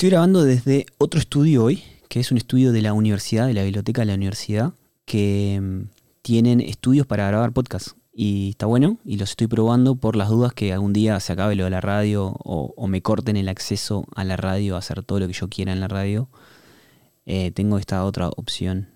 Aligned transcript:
Estoy 0.00 0.08
grabando 0.12 0.44
desde 0.44 0.86
otro 0.96 1.20
estudio 1.20 1.62
hoy, 1.62 1.82
que 2.08 2.20
es 2.20 2.30
un 2.30 2.38
estudio 2.38 2.72
de 2.72 2.80
la 2.80 2.94
universidad, 2.94 3.46
de 3.46 3.52
la 3.52 3.64
biblioteca 3.64 4.00
de 4.00 4.06
la 4.06 4.14
universidad, 4.14 4.72
que 5.04 5.60
mm, 5.60 5.90
tienen 6.22 6.62
estudios 6.62 7.06
para 7.06 7.26
grabar 7.26 7.52
podcast. 7.52 7.88
Y 8.10 8.48
está 8.52 8.64
bueno, 8.64 8.96
y 9.04 9.18
los 9.18 9.28
estoy 9.28 9.46
probando 9.46 9.96
por 9.96 10.16
las 10.16 10.30
dudas 10.30 10.54
que 10.54 10.72
algún 10.72 10.94
día 10.94 11.20
se 11.20 11.34
acabe 11.34 11.54
lo 11.54 11.64
de 11.64 11.70
la 11.70 11.82
radio 11.82 12.34
o, 12.38 12.86
me 12.86 13.02
corten 13.02 13.36
el 13.36 13.50
acceso 13.50 14.06
a 14.14 14.24
la 14.24 14.38
radio, 14.38 14.78
hacer 14.78 15.02
todo 15.02 15.20
lo 15.20 15.26
que 15.26 15.34
yo 15.34 15.50
quiera 15.50 15.74
en 15.74 15.80
la 15.80 15.88
radio. 15.88 16.30
Eh, 17.26 17.50
tengo 17.50 17.76
esta 17.76 18.02
otra 18.06 18.30
opción. 18.38 18.88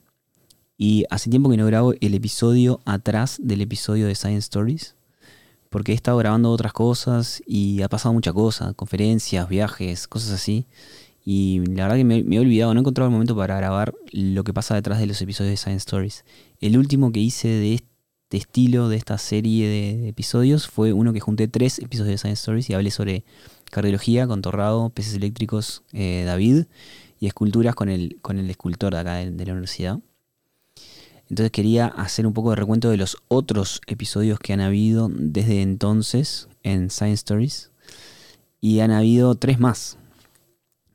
Y 0.79 1.05
hace 1.11 1.29
tiempo 1.29 1.51
que 1.51 1.59
no 1.59 1.67
grabo 1.67 1.93
el 2.01 2.15
episodio 2.15 2.81
atrás 2.87 3.37
del 3.43 3.61
episodio 3.61 4.07
de 4.07 4.15
Science 4.15 4.45
Stories 4.47 4.97
porque 5.75 5.91
he 5.91 5.95
estado 5.97 6.19
grabando 6.19 6.53
otras 6.53 6.73
cosas 6.73 7.43
y 7.49 7.83
ha 7.83 7.89
pasado 7.89 8.13
mucha 8.13 8.33
cosa, 8.33 8.75
conferencias, 8.75 9.49
viajes, 9.49 10.07
cosas 10.07 10.31
así. 10.31 10.67
Y 11.25 11.67
la 11.67 11.89
verdad 11.89 11.97
que 11.97 12.05
me, 12.05 12.19
he 12.19 12.39
olvidado, 12.39 12.73
no 12.73 12.79
he 12.79 12.83
encontrado 12.83 13.09
el 13.09 13.13
momento 13.13 13.35
para 13.35 13.57
grabar 13.57 13.93
lo 14.13 14.45
que 14.45 14.55
pasa 14.55 14.77
detrás 14.77 15.01
de 15.01 15.09
los 15.09 15.21
episodios 15.21 15.51
de 15.51 15.57
Science 15.57 15.79
Stories. 15.79 16.25
El 16.61 16.79
último 16.79 17.11
que 17.11 17.19
hice 17.19 17.49
de 17.49 17.75
este 17.75 18.37
estilo, 18.37 18.89
de 18.89 18.99
esta 18.99 19.19
serie 19.19 19.67
de 19.67 20.09
episodios, 20.11 20.69
fue 20.69 20.93
uno 20.93 21.13
que 21.13 21.19
junté 21.19 21.49
tres 21.49 21.81
episodios 21.81 22.13
de 22.13 22.19
Science 22.19 22.39
Stories 22.39 22.71
y 22.71 22.75
hablé 22.75 22.93
sobre 22.93 23.25
cardiología 23.73 24.29
con 24.29 24.43
Torrado, 24.43 24.91
peces 24.91 25.15
eléctricos, 25.15 25.83
eh, 25.93 26.23
David, 26.25 26.67
y 27.19 27.27
esculturas 27.27 27.75
con 27.75 27.89
el, 27.89 28.19
con 28.23 28.39
el 28.39 28.49
escultor 28.49 28.95
de 28.95 29.01
acá 29.01 29.15
de 29.17 29.45
la 29.45 29.53
universidad. 29.53 29.99
Entonces 31.35 31.51
quería 31.51 31.89
hacer 31.89 32.29
un 32.29 32.33
poco 32.33 32.51
de 32.51 32.57
recuento 32.57 32.91
de 32.91 32.97
los 32.97 33.17
otros 33.27 33.81
episodios 33.89 34.39
que 34.39 34.53
han 34.53 34.61
habido 34.61 35.11
desde 35.13 35.63
entonces 35.63 36.49
en 36.63 36.91
Science 36.91 37.15
Stories. 37.15 37.73
Y 38.61 38.79
han 38.79 38.93
habido 38.93 39.35
tres 39.35 39.59
más. 39.59 39.99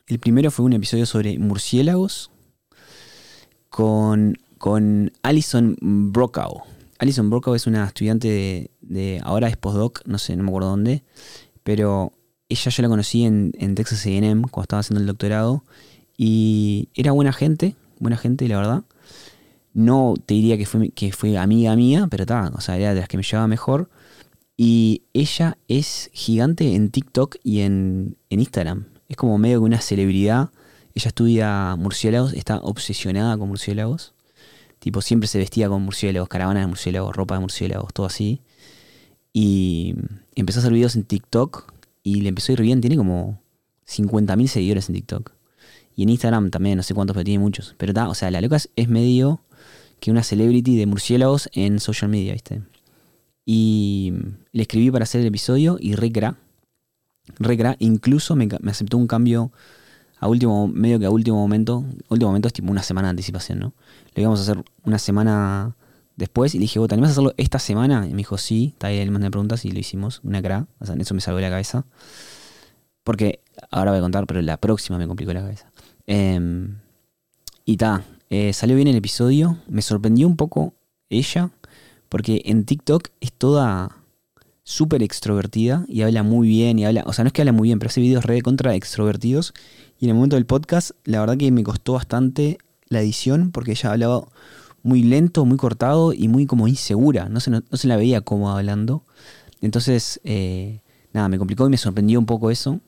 El 0.07 0.17
primero 0.20 0.49
fue 0.49 0.63
un 0.63 0.71
episodio 0.71 1.05
sobre 1.05 1.38
murciélagos 1.39 2.32
con, 3.70 4.37
con 4.57 5.12
Alison 5.23 5.76
Brokaw. 5.82 6.63
Alison 6.99 7.29
Brokaw 7.29 7.55
es 7.55 7.67
una 7.67 7.85
estudiante 7.85 8.71
de, 8.79 9.21
ahora 9.26 9.49
es 9.49 9.57
postdoc, 9.57 10.05
no 10.05 10.20
sé, 10.20 10.37
no 10.37 10.43
me 10.43 10.51
acuerdo 10.51 10.70
dónde, 10.70 11.04
pero 11.63 12.13
ella 12.48 12.71
yo 12.71 12.82
la 12.82 12.87
conocí 12.87 13.26
en, 13.26 13.51
en 13.60 13.76
Texas 13.76 14.05
AM 14.05 14.43
cuando 14.43 14.62
estaba 14.62 14.79
haciendo 14.79 15.01
el 15.01 15.07
doctorado 15.07 15.65
y 16.15 16.87
era 16.95 17.12
buena 17.12 17.34
gente, 17.34 17.76
buena 17.99 18.15
gente 18.15 18.48
la 18.48 18.55
verdad. 18.55 18.84
No 19.80 20.13
te 20.26 20.34
diría 20.34 20.58
que 20.58 20.66
fue, 20.66 20.90
que 20.90 21.13
fue 21.13 21.38
amiga 21.38 21.74
mía, 21.77 22.08
pero 22.12 22.24
está, 22.24 22.52
o 22.54 22.60
sea, 22.60 22.76
era 22.76 22.94
de 22.94 22.99
las 22.99 23.08
que 23.08 23.16
me 23.16 23.24
llevaba 23.24 23.48
mejor. 23.48 23.90
Y 24.58 25.04
ella 25.13 25.58
es 25.70 26.10
gigante 26.12 26.76
en 26.76 26.90
TikTok 26.91 27.38
y 27.46 27.62
en, 27.62 28.18
Instagram. 28.27 28.88
Es 29.07 29.16
como 29.16 29.38
medio 29.38 29.60
que 29.60 29.63
una 29.68 29.80
celebridad. 29.80 30.50
Ella 30.96 31.07
estudia 31.07 31.77
murciélagos, 31.77 32.34
está 32.34 32.57
obsesionada 32.57 33.38
con 33.38 33.48
murciélagos. 33.48 34.13
Tipo, 34.80 35.02
siempre 35.02 35.30
se 35.30 35.38
vestía 35.38 35.70
con 35.70 35.82
murciélagos, 35.84 36.27
caravanas 36.27 36.63
de 36.63 36.68
murciélagos, 36.68 37.16
ropa 37.16 37.35
de 37.35 37.40
murciélagos, 37.40 37.94
todo 37.94 38.05
así. 38.05 38.41
Y 39.32 39.96
empezó 40.35 40.60
a 40.60 40.62
hacer 40.63 40.74
videos 40.74 40.98
en 40.98 41.05
TikTok 41.05 41.72
y 42.04 42.20
le 42.20 42.27
empezó 42.27 42.52
a 42.52 42.54
ir 42.55 42.62
bien. 42.63 42.82
Tiene 42.82 42.98
como 42.98 43.40
50.000 43.88 44.48
seguidores 44.48 44.90
en 44.90 44.96
TikTok. 44.96 45.32
Y 45.96 46.04
en 46.04 46.10
Instagram 46.10 46.50
también, 46.50 46.76
no 46.76 46.84
sé 46.84 46.94
cuántos, 46.94 47.13
pero 47.13 47.24
tiene 47.24 47.40
muchos. 47.40 47.76
Pero 47.77 47.91
está, 47.91 48.10
o 48.10 48.13
sea, 48.13 48.30
la 48.30 48.41
loca 48.41 48.57
es 48.57 48.90
medio 48.90 49.40
que 49.99 50.11
una 50.11 50.23
celebrity 50.23 50.77
de 50.77 50.85
murciélagos 50.85 51.49
en 51.53 51.79
social 51.79 52.09
media, 52.09 52.33
¿viste? 52.33 52.61
Y 53.45 54.13
le 54.51 54.61
escribí 54.61 54.91
para 54.91 55.03
hacer 55.03 55.21
el 55.21 55.27
episodio 55.27 55.77
y 55.79 55.95
recra. 55.95 56.35
Recra, 57.39 57.75
incluso 57.79 58.35
me, 58.35 58.47
aceptó 58.67 58.97
un 58.97 59.07
cambio 59.07 59.51
a 60.20 60.27
último, 60.27 60.67
medio 60.67 60.99
que 60.99 61.05
a 61.05 61.09
último 61.09 61.37
momento. 61.37 61.83
Último 62.09 62.29
momento 62.29 62.47
es 62.47 62.53
tipo 62.53 62.71
una 62.71 62.83
semana 62.83 63.07
de 63.07 63.11
anticipación, 63.11 63.59
¿no? 63.59 63.73
Le 64.13 64.22
íbamos 64.22 64.39
a 64.39 64.44
hacer 64.44 64.63
una 64.83 65.00
semana 65.00 65.75
después 66.15 66.53
y 66.53 66.59
le 66.59 66.63
dije, 66.63 66.77
¿vos 66.79 66.89
te 66.89 66.95
a 66.95 67.03
hacerlo 67.03 67.33
esta 67.38 67.59
semana? 67.59 68.05
Y 68.05 68.11
me 68.11 68.17
dijo, 68.17 68.38
sí, 68.38 68.71
está 68.73 68.88
ahí 68.88 68.99
el 68.99 69.09
más 69.09 69.21
de 69.21 69.31
preguntas 69.31 69.65
y 69.65 69.71
lo 69.71 69.79
hicimos, 69.79 70.21
una 70.23 70.41
cra. 70.41 70.67
O 70.79 70.85
sea, 70.85 70.93
en 70.93 71.01
eso 71.01 71.15
me 71.15 71.21
salvó 71.21 71.39
la 71.39 71.49
cabeza. 71.49 71.85
Porque 73.03 73.41
ahora 73.71 73.91
voy 73.91 73.97
a 73.97 74.01
contar, 74.01 74.27
pero 74.27 74.41
la 74.41 74.57
próxima 74.57 74.97
me 74.97 75.07
complicó 75.07 75.33
la 75.33 75.41
cabeza. 75.41 75.71
Em, 76.05 76.77
y 77.65 77.77
ta, 77.77 78.03
eh, 78.29 78.53
salió 78.53 78.75
bien 78.75 78.88
el 78.88 78.95
episodio. 78.95 79.57
Me 79.67 79.81
sorprendió 79.81 80.28
un 80.28 80.38
poco 80.38 80.73
ella, 81.09 81.51
porque 82.09 82.41
en 82.45 82.66
TikTok 82.66 83.09
es 83.22 83.34
toda 83.34 83.95
súper 84.63 85.01
extrovertida 85.01 85.84
y 85.88 86.03
habla 86.03 86.22
muy 86.22 86.47
bien 86.47 86.78
y 86.78 86.85
habla, 86.85 87.03
o 87.07 87.13
sea, 87.13 87.23
no 87.23 87.29
es 87.29 87.34
que 87.34 87.41
habla 87.41 87.53
muy 87.53 87.69
bien, 87.69 87.79
pero 87.79 87.89
hace 87.89 88.01
videos 88.01 88.25
re 88.25 88.41
contra 88.41 88.75
extrovertidos. 88.75 89.53
Y 90.00 90.06
en 90.06 90.09
el 90.12 90.16
momento 90.16 90.35
del 90.35 90.45
podcast, 90.45 90.91
la 91.06 91.19
verdad 91.19 91.38
que 91.38 91.51
me 91.51 91.63
costó 91.63 91.94
bastante 91.94 92.59
la 92.88 93.01
edición 93.01 93.51
porque 93.51 93.72
ella 93.72 93.91
hablaba 93.91 94.28
muy 94.84 95.03
lento, 95.03 95.45
muy 95.45 95.57
cortado 95.57 96.13
y 96.13 96.28
muy 96.28 96.45
como 96.45 96.68
insegura. 96.68 97.29
No 97.29 97.39
se, 97.39 97.51
no, 97.51 97.62
se 97.73 97.88
la 97.88 97.97
veía 97.97 98.22
como 98.22 98.51
hablando. 98.51 99.03
Entonces, 99.62 100.22
eh, 100.23 100.81
nada, 101.13 101.29
me 101.29 101.38
complicó 101.38 101.66
y 101.66 101.69
me 101.69 101.78
sorprendió 101.78 102.19
un 102.19 102.25
poco 102.25 102.51
eso. 102.51 102.79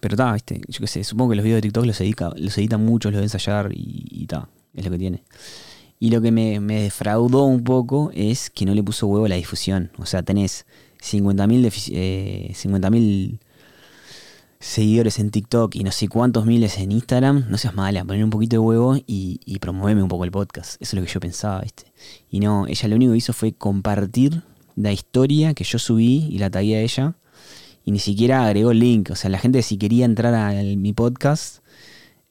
Pero 0.00 0.14
está, 0.14 0.32
¿viste? 0.32 0.60
Yo 0.68 0.80
qué 0.80 0.86
sé, 0.86 1.04
supongo 1.04 1.30
que 1.30 1.36
los 1.36 1.44
videos 1.44 1.58
de 1.58 1.62
TikTok 1.62 1.86
los, 1.86 2.00
edita, 2.00 2.32
los 2.36 2.56
editan 2.58 2.84
mucho, 2.84 3.10
los 3.10 3.18
de 3.18 3.24
ensayar 3.24 3.70
y 3.72 4.22
está, 4.22 4.48
es 4.74 4.84
lo 4.84 4.90
que 4.90 4.98
tiene. 4.98 5.22
Y 6.02 6.10
lo 6.10 6.20
que 6.20 6.32
me, 6.32 6.58
defraudó 6.58 7.44
un 7.44 7.62
poco 7.62 8.10
es 8.12 8.50
que 8.50 8.66
no 8.66 8.74
le 8.74 8.82
puso 8.82 9.06
huevo 9.06 9.26
a 9.26 9.28
la 9.28 9.36
difusión. 9.36 9.92
O 9.98 10.04
sea, 10.04 10.24
tenés 10.24 10.66
50.000 11.00 11.70
eh, 11.92 13.38
seguidores 14.58 15.20
en 15.20 15.30
TikTok 15.30 15.76
y 15.76 15.84
no 15.84 15.92
sé 15.92 16.08
cuántos 16.08 16.44
miles 16.44 16.78
en 16.78 16.90
Instagram. 16.90 17.46
No 17.48 17.56
seas 17.56 17.76
mala, 17.76 18.04
poner 18.04 18.24
un 18.24 18.30
poquito 18.30 18.56
de 18.56 18.58
huevo 18.58 18.96
y, 18.96 19.38
y 19.44 19.60
un 19.64 20.08
poco 20.08 20.24
el 20.24 20.32
podcast. 20.32 20.74
Eso 20.82 20.96
es 20.96 21.00
lo 21.00 21.06
que 21.06 21.12
yo 21.12 21.20
pensaba, 21.20 21.60
¿viste? 21.60 21.92
Y 22.28 22.40
no, 22.40 22.66
ella 22.66 22.88
lo 22.88 22.96
único 22.96 23.12
que 23.12 23.18
hizo 23.18 23.32
fue 23.32 23.52
compartir 23.52 24.42
la 24.74 24.90
historia 24.90 25.54
que 25.54 25.62
yo 25.62 25.78
subí 25.78 26.26
y 26.30 26.38
la 26.38 26.50
tagué 26.50 26.78
a 26.78 26.80
ella 26.80 27.14
y 27.84 27.92
ni 27.92 27.98
siquiera 27.98 28.46
agregó 28.46 28.72
link. 28.72 29.10
O 29.10 29.16
sea, 29.16 29.30
la 29.30 29.38
gente 29.38 29.62
si 29.62 29.76
quería 29.78 30.04
entrar 30.04 30.34
a 30.34 30.52
mi 30.76 30.92
podcast 30.92 31.62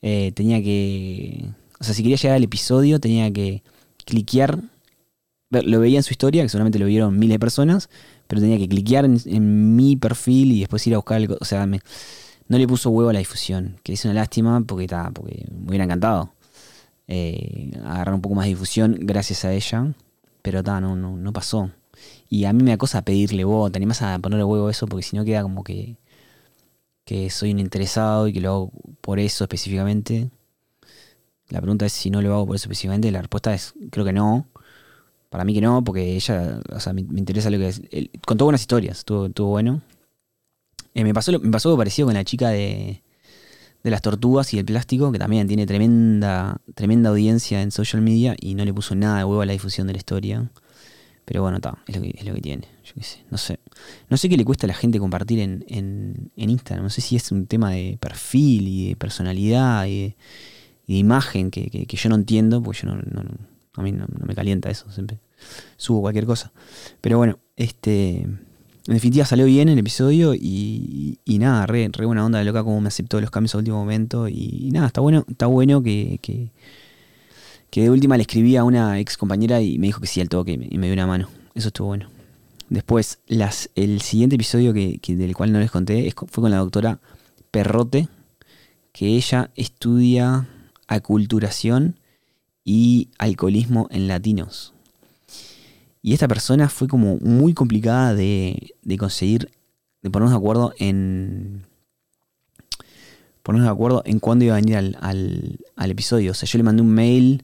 eh, 0.02 0.32
tenía 0.34 0.62
que... 0.62 1.50
O 1.80 1.84
sea, 1.84 1.94
si 1.94 2.04
quería 2.04 2.18
llegar 2.18 2.38
al 2.38 2.44
episodio 2.44 3.00
tenía 3.00 3.32
que 3.32 3.64
cliquear. 4.06 4.60
Lo 5.50 5.80
veía 5.82 5.98
en 5.98 6.04
su 6.04 6.14
historia, 6.14 6.44
que 6.44 6.50
seguramente 6.50 6.80
lo 6.80 6.86
vieron 6.86 7.20
miles 7.20 7.36
de 7.36 7.40
personas, 7.40 7.90
pero 8.28 8.42
tenía 8.42 8.58
que 8.58 8.70
cliquear 8.70 9.04
en, 9.04 9.76
mi 9.76 9.98
perfil 9.98 10.54
y 10.54 10.60
después 10.62 10.86
ir 10.88 10.94
a 10.94 10.98
buscar 10.98 11.22
el... 11.22 11.38
O 11.40 11.46
sea, 11.46 11.66
no 11.66 12.58
le 12.58 12.68
puso 12.68 12.90
huevo 12.90 13.10
a 13.10 13.14
la 13.14 13.20
difusión, 13.20 13.78
que 13.84 13.94
es 13.94 14.06
una 14.06 14.14
lástima 14.14 14.62
porque, 14.62 14.86
está 14.86 15.12
porque 15.12 15.46
me 15.52 15.68
hubiera 15.68 15.84
encantado 15.84 16.34
eh, 17.08 17.72
agarrar 17.84 18.16
un 18.16 18.22
poco 18.22 18.36
más 18.36 18.46
de 18.46 18.50
difusión 18.50 18.98
gracias 19.02 19.44
a 19.44 19.52
ella, 19.52 19.94
pero 20.42 20.60
está 20.60 20.80
no, 20.80 20.96
no, 20.96 21.18
no 21.18 21.34
pasó. 21.34 21.72
Y 22.31 22.46
a 22.46 22.53
mí 22.53 22.64
me 22.64 22.72
acosa 22.72 23.02
pedirle 23.03 23.44
vos, 23.44 23.74
te 23.74 23.78
animás 23.78 24.02
a 24.02 24.18
ponerle 24.19 24.46
huevo 24.46 24.69
eso 24.69 24.88
porque 24.88 25.03
si 25.03 25.18
no 25.18 25.25
queda 25.25 25.44
como 25.44 25.66
que, 25.66 25.97
que 27.03 27.30
soy 27.30 27.52
un 27.52 27.59
interesado 27.59 28.30
y 28.30 28.34
que 28.34 28.40
lo 28.40 28.50
hago 28.50 28.72
por 29.02 29.19
eso 29.19 29.44
específicamente. 29.44 30.30
La 31.50 31.59
pregunta 31.59 31.86
es 31.86 31.91
si 31.91 32.09
no 32.09 32.22
lo 32.22 32.34
hago 32.34 32.47
por 32.47 32.56
eso 32.56 32.68
específicamente. 32.68 33.12
La 33.12 33.20
respuesta 33.20 33.53
es 33.53 33.74
creo 33.91 34.06
que 34.06 34.14
no. 34.14 34.47
Para 35.30 35.44
mí 35.44 35.53
que 35.53 35.59
no, 35.59 35.84
porque 35.84 36.16
ella, 36.16 36.62
o 36.74 36.80
sea, 36.80 36.94
me, 36.94 37.02
interesa 37.02 37.50
lo 37.50 37.58
que 37.58 37.68
es. 37.68 37.81
contó 38.25 38.46
buenas 38.46 38.62
historias, 38.62 39.00
estuvo, 39.00 39.47
bueno. 39.47 39.81
Eh, 40.94 41.03
me, 41.03 41.14
pasó, 41.14 41.34
me 41.38 41.52
pasó 41.52 41.68
algo 41.68 41.80
parecido 41.80 42.08
con 42.08 42.14
la 42.16 42.24
chica 42.24 42.47
de, 42.50 43.03
de 43.84 43.91
las 43.91 44.02
tortugas 44.02 44.53
y 44.53 44.59
el 44.59 44.66
plástico, 44.66 45.12
que 45.12 45.20
también 45.20 45.50
tiene 45.50 45.66
tremenda, 45.66 46.62
tremenda 46.75 47.09
audiencia 47.09 47.62
en 47.62 47.72
social 47.72 48.02
media 48.02 48.38
y 48.40 48.56
no 48.56 48.64
le 48.64 48.74
puso 48.74 48.96
nada 48.96 49.18
de 49.18 49.25
huevo 49.25 49.41
a 49.41 49.46
la 49.46 49.52
difusión 49.53 49.88
de 49.88 49.94
la 49.94 49.97
historia. 49.97 50.50
Pero 51.26 51.42
bueno, 51.42 51.58
está, 51.58 51.78
es, 51.88 51.96
lo 51.96 52.02
que, 52.02 52.12
que 52.12 52.42
tiene. 52.42 52.68
Yo 52.84 52.94
qué 52.96 53.04
sé, 53.04 53.24
no 53.30 53.38
sé. 53.38 53.59
No 54.09 54.18
sé 54.18 54.28
qué 54.28 54.38
le 54.38 54.46
cuesta 54.46 54.66
a 54.66 54.70
la 54.70 54.74
gente 54.74 55.00
compartir 55.00 55.40
en, 55.40 55.64
en, 55.68 56.32
Instagram. 56.36 56.84
No 56.84 56.90
sé 56.90 57.02
si 57.02 57.16
es 57.16 57.32
un 57.32 57.46
tema 57.48 57.72
de 57.72 57.97
perfil 58.00 58.68
y 58.68 58.90
de 58.90 58.96
personalidad 58.96 59.85
y 59.85 60.16
de, 60.88 60.96
imagen 60.97 61.52
que, 61.52 61.88
yo 61.88 62.09
no 62.09 62.16
entiendo, 62.16 62.62
porque 62.62 62.82
yo 62.82 62.94
no, 62.94 63.02
a 63.76 63.82
mí 63.82 63.91
no, 63.91 64.06
me 64.26 64.35
calienta 64.35 64.70
eso. 64.70 64.91
Siempre 64.91 65.20
subo 65.78 66.02
cualquier 66.02 66.26
cosa. 66.26 66.52
Pero 67.00 67.18
bueno, 67.18 67.40
este. 67.56 68.28
En 68.88 68.96
definitiva 68.96 69.26
salió 69.26 69.46
bien 69.46 69.70
el 69.70 69.78
episodio 69.78 70.34
y, 70.34 71.20
y, 71.23 71.38
nada, 71.38 71.68
re, 71.68 71.88
re, 71.94 72.06
buena 72.08 72.26
onda 72.26 72.40
de 72.40 72.46
loca 72.46 72.64
como 72.64 72.82
me 72.82 72.88
aceptó 72.88 73.22
los 73.22 73.29
cambios 73.29 73.53
a 73.53 73.59
último 73.59 73.78
momento. 73.78 74.28
Y, 74.28 74.72
nada, 74.73 74.88
está 74.88 75.02
bueno, 75.02 75.23
está 75.29 75.46
bueno 75.46 75.84
que, 75.84 76.18
que 76.22 76.52
de 77.72 77.90
última 77.90 78.18
le 78.18 78.23
escribí 78.23 78.58
a 78.58 78.64
una 78.64 79.00
ex 79.00 79.16
compañera 79.16 79.62
y 79.62 79.79
me 79.79 79.88
dijo 79.88 80.02
que 80.02 80.08
sí 80.08 80.20
al 80.20 80.28
toque 80.28 80.52
y 80.52 80.78
me, 80.78 80.88
dio 80.88 80.94
una 80.94 81.08
mano. 81.08 81.29
Eso 81.56 81.70
estuvo 81.70 81.88
bueno. 81.88 82.09
Después, 82.70 83.20
el 83.28 84.02
siguiente 84.02 84.35
episodio 84.35 84.73
que, 84.73 85.00
del 85.08 85.35
cual 85.35 85.52
no 85.52 85.59
les 85.59 85.72
conté 85.72 86.14
fue 86.16 86.41
con 86.41 86.52
la 86.52 86.58
doctora 86.58 87.00
Perrote, 87.50 88.08
que 88.91 89.08
ella 89.16 89.52
estudia 89.56 90.47
aculturación 90.88 91.96
y 92.64 93.09
alcoholismo 93.18 93.88
en 93.91 94.08
latinos. 94.08 94.73
Y 96.02 96.14
esta 96.14 96.28
persona 96.28 96.68
fue 96.68 96.88
como 96.88 97.18
muy 97.18 97.53
complicada 97.53 98.14
de, 98.14 98.73
de 98.82 98.97
conseguir, 98.97 99.50
de 100.02 100.09
ponernos 100.09 100.32
de 100.32 100.38
acuerdo 100.38 100.73
en 100.78 101.64
ponernos 103.44 103.68
de 103.68 103.73
acuerdo 103.73 104.02
en 104.06 104.20
cuándo 104.20 104.46
iba 104.46 104.56
a 104.56 104.62
venir 104.62 104.78
al, 104.78 104.97
al, 105.76 105.91
episodio. 105.91 106.32
O 106.32 106.34
sea, 106.34 106.47
yo 106.47 106.58
le 106.58 106.64
mandé 106.64 106.82
un 106.82 106.94
mail 106.94 107.44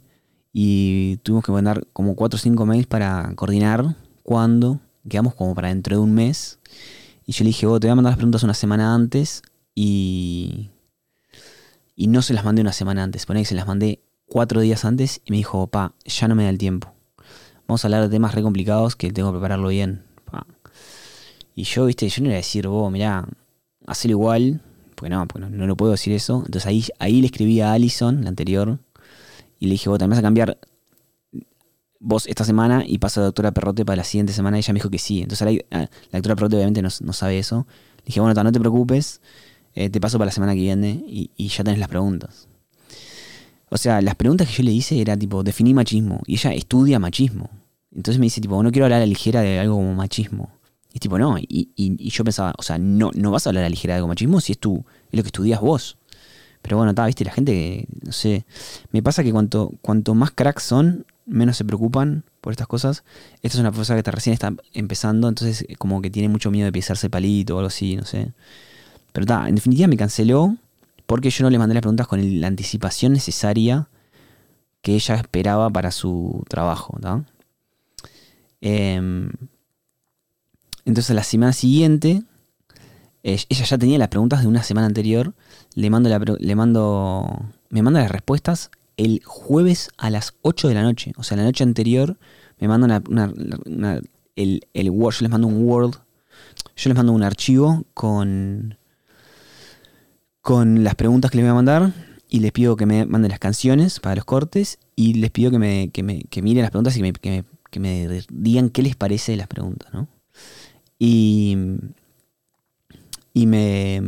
y 0.59 1.18
tuvimos 1.18 1.45
que 1.45 1.51
mandar 1.51 1.86
como 1.94 2.15
4 2.15 2.36
o 2.36 2.39
5 2.39 2.65
mails 2.65 2.88
para 2.88 3.31
coordinar 3.36 3.95
cuándo. 4.24 4.80
Quedamos 5.07 5.36
como 5.36 5.54
para 5.54 5.68
dentro 5.68 5.98
de 5.98 6.01
un 6.01 6.15
mes. 6.15 6.57
Y 7.27 7.33
yo 7.33 7.44
le 7.44 7.50
dije, 7.50 7.68
vos 7.68 7.80
te 7.80 7.86
voy 7.86 7.92
a 7.92 7.95
mandar 7.95 8.13
las 8.13 8.18
preguntas 8.18 8.42
una 8.42 8.56
semana 8.56 8.95
antes 8.95 9.44
y. 9.75 10.71
Y 11.95 12.07
no 12.07 12.24
se 12.24 12.33
las 12.33 12.44
mandé 12.44 12.63
una 12.63 12.74
semana 12.74 13.04
antes. 13.04 13.27
Poné 13.27 13.42
que 13.42 13.45
se 13.45 13.54
las 13.54 13.68
mandé 13.68 14.00
cuatro 14.25 14.59
días 14.62 14.83
antes 14.83 15.21
y 15.25 15.31
me 15.31 15.38
dijo, 15.38 15.68
pa, 15.68 15.94
ya 16.06 16.27
no 16.27 16.33
me 16.33 16.45
da 16.45 16.50
el 16.50 16.57
tiempo. 16.57 16.92
Vamos 17.68 17.83
a 17.83 17.88
hablar 17.88 18.01
de 18.01 18.10
temas 18.10 18.33
re 18.33 18.42
complicados 18.42 18.95
que 18.95 19.12
tengo 19.12 19.30
que 19.30 19.38
prepararlo 19.38 19.68
bien. 19.68 20.06
Y 21.53 21.65
yo, 21.65 21.86
viste, 21.86 22.10
yo 22.10 22.24
no 22.24 22.30
iba 22.30 22.33
a 22.33 22.38
decir, 22.38 22.68
vos, 22.68 22.92
mirá, 22.92 23.27
hacelo 23.86 24.13
igual, 24.13 24.62
porque 24.95 25.12
no, 25.12 25.27
no, 25.38 25.68
no, 25.68 25.77
puedo 25.77 25.92
decir 25.92 26.13
eso. 26.13 26.38
Entonces 26.38 26.65
ahí, 26.65 26.83
ahí 26.98 27.21
le 27.21 27.27
escribí 27.27 27.62
a 27.62 27.74
Allison, 27.74 28.24
la 28.24 28.30
anterior, 28.30 28.80
y 29.59 29.65
le 29.65 29.71
dije, 29.71 29.89
vos 29.89 30.00
también 30.00 30.12
vas 30.12 30.19
a 30.19 30.24
cambiar 30.24 30.57
vos 32.00 32.27
esta 32.27 32.44
semana 32.44 32.83
y 32.86 33.00
pasa 33.00 33.19
a 33.19 33.21
la 33.21 33.25
doctora 33.27 33.51
Perrote 33.51 33.86
para 33.86 33.98
la 33.98 34.04
siguiente 34.04 34.33
semana. 34.33 34.57
Y 34.57 34.59
ella 34.59 34.74
me 34.74 34.80
dijo 34.80 34.89
que 34.89 35.00
sí. 35.00 35.21
Entonces 35.21 35.45
la, 35.45 35.80
la 35.80 35.89
doctora 36.13 36.36
Perrote 36.36 36.56
obviamente 36.56 36.81
no, 36.81 37.13
sabe 37.13 37.39
eso. 37.39 37.65
Le 38.00 38.06
dije, 38.06 38.19
bueno, 38.19 38.42
no 38.44 38.51
te 38.51 38.59
preocupes, 38.59 39.21
eh, 39.74 39.89
te 39.89 40.00
paso 40.00 40.18
para 40.18 40.27
la 40.27 40.31
semana 40.31 40.54
que 40.54 40.62
viene 40.62 41.04
y, 41.07 41.31
y 41.36 41.48
ya 41.50 41.63
tenés 41.63 41.80
las 41.80 41.89
preguntas. 41.89 42.48
O 43.69 43.77
sea, 43.77 44.01
las 44.01 44.15
preguntas 44.15 44.48
que 44.48 44.54
yo 44.54 44.63
le 44.63 44.71
hice 44.71 45.01
era 45.01 45.18
tipo, 45.18 45.44
definí 45.44 45.74
machismo. 45.74 46.21
Y 46.25 46.36
ella 46.36 46.53
estudia 46.53 47.00
machismo. 47.00 47.50
Entonces 47.94 48.19
me 48.19 48.25
dice, 48.25 48.39
tipo, 48.39 48.62
no 48.62 48.71
quiero 48.71 48.86
hablar 48.86 48.98
a 48.98 49.00
la 49.01 49.07
ligera 49.07 49.42
de 49.42 49.60
algo 49.60 49.75
como 49.75 49.94
machismo. 49.94 50.51
Y 50.94 51.00
tipo, 51.00 51.18
no. 51.18 51.38
Y, 51.38 51.71
y, 51.75 52.10
yo 52.10 52.24
pensaba, 52.24 52.53
o 52.57 52.63
sea, 52.63 52.77
no, 52.77 53.12
no 53.13 53.31
vas 53.31 53.45
a 53.45 53.50
hablar 53.50 53.63
a 53.63 53.65
la 53.65 53.69
ligera 53.69 53.94
de 53.94 53.98
algo 53.98 54.07
machismo 54.07 54.39
si 54.39 54.53
es 54.53 54.60
tú, 54.60 54.86
es 55.12 55.18
lo 55.18 55.24
que 55.24 55.27
estudias 55.27 55.60
vos. 55.60 55.98
Pero 56.67 56.75
bueno, 56.75 56.89
está, 56.89 57.05
viste, 57.05 57.23
la 57.23 57.31
gente, 57.31 57.87
no 58.03 58.11
sé. 58.11 58.45
Me 58.91 59.01
pasa 59.01 59.23
que 59.23 59.31
cuanto, 59.31 59.71
cuanto 59.81 60.13
más 60.15 60.31
cracks 60.31 60.63
son, 60.63 61.05
menos 61.25 61.55
se 61.55 61.63
preocupan 61.63 62.25
por 62.41 62.51
estas 62.51 62.67
cosas. 62.67 63.05
Esta 63.35 63.55
es 63.55 63.59
una 63.61 63.71
profesora 63.71 63.95
que 63.95 63.99
está 64.01 64.11
recién 64.11 64.33
está 64.33 64.53
empezando, 64.73 65.29
entonces 65.29 65.65
como 65.77 66.01
que 66.01 66.09
tiene 66.09 66.27
mucho 66.27 66.51
miedo 66.51 66.65
de 66.65 66.73
pisarse 66.73 67.09
palito 67.09 67.55
o 67.55 67.59
algo 67.59 67.69
así, 67.69 67.95
no 67.95 68.03
sé. 68.03 68.33
Pero 69.13 69.23
está, 69.23 69.47
en 69.47 69.55
definitiva 69.55 69.87
me 69.87 69.95
canceló 69.95 70.57
porque 71.05 71.29
yo 71.29 71.45
no 71.45 71.49
le 71.49 71.57
mandé 71.57 71.73
las 71.73 71.83
preguntas 71.83 72.05
con 72.05 72.41
la 72.41 72.47
anticipación 72.47 73.13
necesaria 73.13 73.87
que 74.81 74.95
ella 74.95 75.15
esperaba 75.15 75.69
para 75.69 75.91
su 75.91 76.43
trabajo. 76.49 76.97
Eh, 78.59 79.29
entonces 80.83 81.15
la 81.15 81.23
semana 81.23 81.53
siguiente, 81.53 82.23
ella 83.33 83.65
ya 83.65 83.77
tenía 83.77 83.97
las 83.97 84.07
preguntas 84.07 84.41
de 84.41 84.47
una 84.47 84.63
semana 84.63 84.88
anterior, 84.88 85.33
le 85.75 85.89
mando, 85.89 86.09
le 86.39 86.56
mando, 86.56 87.45
me 87.69 87.81
las 87.81 88.12
respuestas 88.12 88.71
el 88.95 89.21
jueves 89.25 89.89
a 89.97 90.09
las 90.09 90.33
8 90.41 90.69
de 90.69 90.74
la 90.74 90.81
noche. 90.81 91.13
O 91.18 91.24
sea, 91.24 91.38
la 91.38 91.44
noche 91.44 91.63
anterior 91.63 92.18
me 92.59 92.68
manda 92.68 93.01
una, 93.09 94.01
el, 94.35 94.68
el 94.74 94.89
Word, 94.89 95.15
yo 95.15 95.24
les 95.24 95.31
mando 95.31 95.47
un 95.47 95.65
Word, 95.65 95.95
yo 96.75 96.89
les 96.89 96.95
mando 96.95 97.12
un 97.12 97.24
archivo 97.24 97.83
con 97.94 98.77
con 100.41 100.85
las 100.85 100.95
preguntas 100.95 101.29
que 101.29 101.35
les 101.35 101.44
voy 101.44 101.51
a 101.51 101.56
mandar 101.56 101.94
y 102.29 102.39
les 102.39 102.53
pido 102.53 102.77
que 102.77 102.85
me 102.85 103.06
manden 103.06 103.31
las 103.31 103.39
canciones 103.39 104.00
para 104.00 104.15
los 104.15 104.24
cortes 104.24 104.79
y 104.95 105.15
les 105.15 105.29
pido 105.29 105.51
que 105.51 105.59
me, 105.59 105.89
que 105.89 106.03
me 106.03 106.21
que 106.21 106.41
miren 106.41 106.62
las 106.62 106.71
preguntas 106.71 106.95
y 106.95 107.12
que 107.12 107.44
me, 107.81 108.24
digan 108.31 108.69
qué 108.69 108.81
les 108.81 108.95
parece 108.95 109.33
de 109.33 109.38
las 109.39 109.47
preguntas, 109.47 109.94
¿no? 109.94 110.07
Y, 110.97 111.57
y 113.38 113.45
me, 113.45 114.01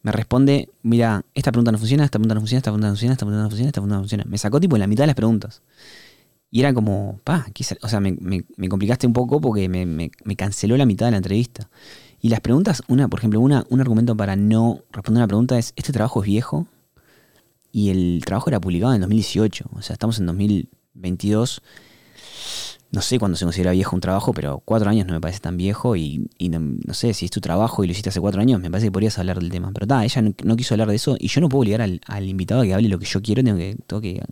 me 0.00 0.12
responde, 0.12 0.70
mira, 0.82 1.26
esta 1.34 1.52
pregunta 1.52 1.70
no 1.70 1.76
funciona, 1.76 2.06
esta 2.06 2.18
pregunta 2.18 2.34
no 2.34 2.40
funciona, 2.40 2.58
esta 2.60 2.70
pregunta 2.70 2.86
no 2.86 2.94
funciona, 2.94 3.12
esta 3.12 3.26
pregunta 3.26 3.42
no 3.42 3.50
funciona, 3.50 3.68
esta 3.68 3.80
pregunta 3.80 3.96
no 3.96 4.00
funciona. 4.00 4.24
Me 4.24 4.38
sacó 4.38 4.60
tipo 4.60 4.78
la 4.78 4.86
mitad 4.86 5.02
de 5.02 5.08
las 5.08 5.16
preguntas. 5.16 5.60
Y 6.50 6.60
era 6.60 6.72
como, 6.72 7.20
pa, 7.22 7.46
o 7.82 7.88
sea, 7.88 8.00
me, 8.00 8.16
me, 8.18 8.68
complicaste 8.70 9.06
un 9.06 9.12
poco 9.12 9.42
porque 9.42 9.68
me, 9.68 9.84
me, 9.84 10.36
canceló 10.36 10.78
la 10.78 10.86
mitad 10.86 11.04
de 11.04 11.10
la 11.10 11.18
entrevista. 11.18 11.68
Y 12.18 12.30
las 12.30 12.40
preguntas, 12.40 12.82
una, 12.88 13.08
por 13.08 13.20
ejemplo, 13.20 13.40
una, 13.40 13.66
un 13.68 13.82
argumento 13.82 14.16
para 14.16 14.34
no 14.34 14.80
responder 14.90 15.20
una 15.20 15.28
pregunta 15.28 15.58
es, 15.58 15.74
¿este 15.76 15.92
trabajo 15.92 16.22
es 16.22 16.26
viejo? 16.26 16.66
Y 17.72 17.90
el 17.90 18.22
trabajo 18.24 18.48
era 18.48 18.58
publicado 18.58 18.94
en 18.94 19.02
2018, 19.02 19.66
o 19.70 19.82
sea, 19.82 19.92
estamos 19.92 20.18
en 20.18 20.24
2022. 20.24 21.60
No 22.90 23.00
sé 23.00 23.18
cuándo 23.18 23.38
se 23.38 23.44
considera 23.46 23.72
viejo 23.72 23.96
un 23.96 24.00
trabajo, 24.00 24.34
pero 24.34 24.60
cuatro 24.64 24.90
años 24.90 25.06
no 25.06 25.14
me 25.14 25.20
parece 25.20 25.40
tan 25.40 25.56
viejo 25.56 25.96
y, 25.96 26.28
no, 26.40 26.94
sé, 26.94 27.14
si 27.14 27.24
es 27.24 27.30
tu 27.30 27.40
trabajo 27.40 27.82
y 27.82 27.86
lo 27.86 27.92
hiciste 27.92 28.10
hace 28.10 28.20
cuatro 28.20 28.42
años, 28.42 28.60
me 28.60 28.70
parece 28.70 28.88
que 28.88 28.92
podrías 28.92 29.18
hablar 29.18 29.40
del 29.40 29.50
tema. 29.50 29.70
Pero 29.72 29.84
está, 29.84 30.04
ella 30.04 30.22
no, 30.44 30.56
quiso 30.56 30.74
hablar 30.74 30.88
de 30.88 30.96
eso 30.96 31.16
y 31.18 31.28
yo 31.28 31.40
no 31.40 31.48
puedo 31.48 31.60
obligar 31.60 31.80
al, 31.80 32.28
invitado 32.28 32.60
a 32.60 32.64
que 32.64 32.74
hable 32.74 32.88
lo 32.88 32.98
que 32.98 33.06
yo 33.06 33.22
quiero, 33.22 33.42
tengo 33.42 33.56
que, 33.56 33.76
tengo 33.86 34.02
que, 34.02 34.22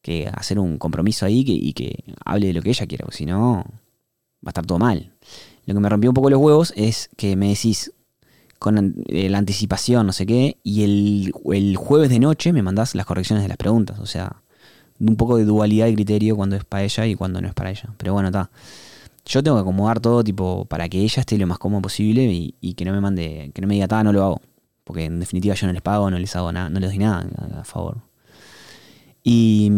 que 0.00 0.30
hacer 0.32 0.58
un 0.58 0.78
compromiso 0.78 1.26
ahí 1.26 1.44
y 1.46 1.72
que 1.74 2.02
hable 2.24 2.46
de 2.46 2.52
lo 2.54 2.62
que 2.62 2.70
ella 2.70 2.86
quiera, 2.86 3.04
porque 3.04 3.18
si 3.18 3.26
no, 3.26 3.64
va 4.44 4.48
a 4.48 4.50
estar 4.50 4.64
todo 4.64 4.78
mal. 4.78 5.12
Lo 5.66 5.74
que 5.74 5.80
me 5.80 5.88
rompió 5.88 6.10
un 6.10 6.14
poco 6.14 6.30
los 6.30 6.40
huevos 6.40 6.72
es 6.76 7.10
que 7.16 7.36
me 7.36 7.48
decís 7.48 7.92
con 8.60 8.94
eh, 9.08 9.30
la 9.30 9.38
anticipación, 9.38 10.06
no 10.06 10.12
sé 10.12 10.26
qué, 10.26 10.58
y 10.62 10.82
el, 10.84 11.76
jueves 11.76 12.10
de 12.10 12.18
noche 12.18 12.52
me 12.52 12.62
mandás 12.62 12.94
las 12.94 13.06
correcciones 13.06 13.42
de 13.42 13.48
las 13.48 13.56
preguntas. 13.56 13.98
O 14.00 14.06
sea, 14.06 14.42
un 15.00 15.16
poco 15.16 15.36
de 15.36 15.44
dualidad 15.44 15.86
de 15.86 15.94
criterio 15.94 16.36
cuando 16.36 16.56
es 16.56 16.64
para 16.64 16.84
ella 16.84 17.06
y 17.06 17.14
cuando 17.14 17.40
no 17.40 17.48
es 17.48 17.54
para 17.54 17.70
ella. 17.70 17.90
Pero 17.96 18.12
bueno, 18.12 18.28
está. 18.28 18.50
Yo 19.26 19.42
tengo 19.42 19.56
que 19.56 19.62
acomodar 19.62 20.00
todo 20.00 20.24
tipo 20.24 20.64
para 20.64 20.88
que 20.88 20.98
ella 20.98 21.20
esté 21.20 21.38
lo 21.38 21.46
más 21.46 21.58
cómodo 21.58 21.82
posible 21.82 22.22
y, 22.60 22.74
que 22.74 22.84
no 22.84 22.92
me 22.92 23.00
mande, 23.00 23.50
que 23.54 23.60
no 23.60 23.68
me 23.68 23.74
diga, 23.74 23.88
ta, 23.88 24.02
no 24.02 24.12
lo 24.12 24.24
hago. 24.24 24.40
Porque 24.84 25.04
en 25.04 25.20
definitiva 25.20 25.54
yo 25.54 25.66
no 25.66 25.72
les 25.72 25.82
pago, 25.82 26.10
no 26.10 26.18
les 26.18 26.34
hago 26.36 26.52
nada, 26.52 26.68
no 26.68 26.80
les 26.80 26.90
doy 26.90 26.98
nada 26.98 27.26
a, 27.60 27.64
favor. 27.64 27.98
Y. 29.22 29.70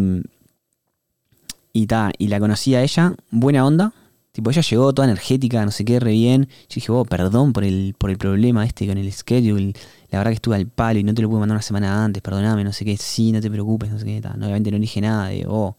Y 1.74 1.86
ta, 1.86 2.12
y 2.18 2.28
la 2.28 2.38
conocí 2.38 2.74
a 2.74 2.82
ella, 2.82 3.14
buena 3.30 3.64
onda, 3.64 3.94
Tipo, 4.32 4.50
ella 4.50 4.62
llegó 4.62 4.94
toda 4.94 5.06
energética, 5.08 5.64
no 5.64 5.70
sé 5.70 5.84
qué, 5.84 6.00
re 6.00 6.12
bien. 6.12 6.48
Yo 6.68 6.74
dije, 6.76 6.90
oh, 6.92 7.04
perdón 7.04 7.52
por 7.52 7.64
el, 7.64 7.94
por 7.98 8.10
el 8.10 8.16
problema 8.18 8.64
este 8.64 8.86
con 8.86 8.96
el 8.96 9.12
schedule. 9.12 9.74
La 10.10 10.18
verdad 10.18 10.30
que 10.30 10.36
estuve 10.36 10.56
al 10.56 10.66
palo 10.66 10.98
y 10.98 11.04
no 11.04 11.12
te 11.14 11.22
lo 11.22 11.28
pude 11.28 11.40
mandar 11.40 11.56
una 11.56 11.62
semana 11.62 12.04
antes, 12.04 12.22
perdóname, 12.22 12.64
no 12.64 12.72
sé 12.72 12.84
qué. 12.84 12.96
Sí, 12.96 13.30
no 13.32 13.40
te 13.42 13.50
preocupes, 13.50 13.90
no 13.90 13.98
sé 13.98 14.06
qué. 14.06 14.22
obviamente 14.26 14.70
no 14.70 14.78
dije 14.78 15.00
nada 15.02 15.28
de, 15.28 15.44
oh, 15.46 15.76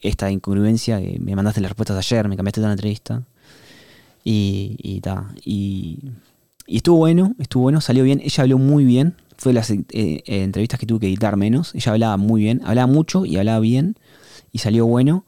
esta 0.00 0.30
incongruencia 0.30 1.00
que 1.00 1.18
me 1.18 1.34
mandaste 1.34 1.60
las 1.60 1.70
respuestas 1.70 1.96
ayer, 1.96 2.28
me 2.28 2.36
cambiaste 2.36 2.60
toda 2.60 2.68
la 2.68 2.74
entrevista. 2.74 3.22
Y, 4.24 4.76
y, 4.78 5.00
ta, 5.00 5.32
y, 5.44 6.00
y 6.66 6.76
estuvo 6.76 6.98
bueno, 6.98 7.34
estuvo 7.38 7.64
bueno, 7.64 7.80
salió 7.80 8.04
bien. 8.04 8.20
Ella 8.22 8.42
habló 8.42 8.58
muy 8.58 8.84
bien. 8.84 9.14
Fue 9.38 9.50
de 9.50 9.54
las 9.54 9.70
eh, 9.70 9.84
eh, 9.90 10.22
entrevistas 10.26 10.80
que 10.80 10.86
tuve 10.86 11.00
que 11.00 11.06
editar 11.06 11.36
menos. 11.36 11.74
Ella 11.74 11.92
hablaba 11.92 12.16
muy 12.16 12.42
bien, 12.42 12.60
hablaba 12.64 12.86
mucho 12.86 13.24
y 13.24 13.36
hablaba 13.36 13.60
bien. 13.60 13.96
Y 14.52 14.58
salió 14.58 14.86
bueno. 14.86 15.24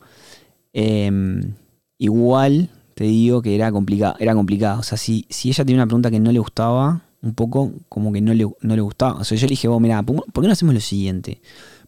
Em, 0.73 1.55
igual 1.99 2.71
te 2.95 3.05
digo 3.05 3.43
que 3.43 3.55
era 3.55 3.71
complicado, 3.73 4.17
era 4.19 4.35
complicado. 4.35 4.81
O 4.81 4.83
sea, 4.83 4.99
si, 4.99 5.27
si 5.31 5.51
ella 5.51 5.65
tenía 5.65 5.83
una 5.83 5.87
pregunta 5.87 6.11
que 6.11 6.21
no 6.21 6.33
le 6.33 6.39
gustaba, 6.39 7.03
un 7.23 7.35
poco 7.35 7.73
como 7.89 8.13
que 8.13 8.21
no 8.21 8.35
le, 8.35 8.47
no 8.61 8.77
le 8.77 8.83
gustaba. 8.83 9.21
O 9.21 9.25
sea, 9.25 9.37
yo 9.37 9.47
le 9.47 9.51
dije, 9.51 9.69
vos, 9.69 9.81
mira, 9.81 10.03
¿por 10.03 10.25
qué 10.25 10.47
no 10.47 10.53
hacemos 10.53 10.75
lo 10.75 10.81
siguiente? 10.81 11.41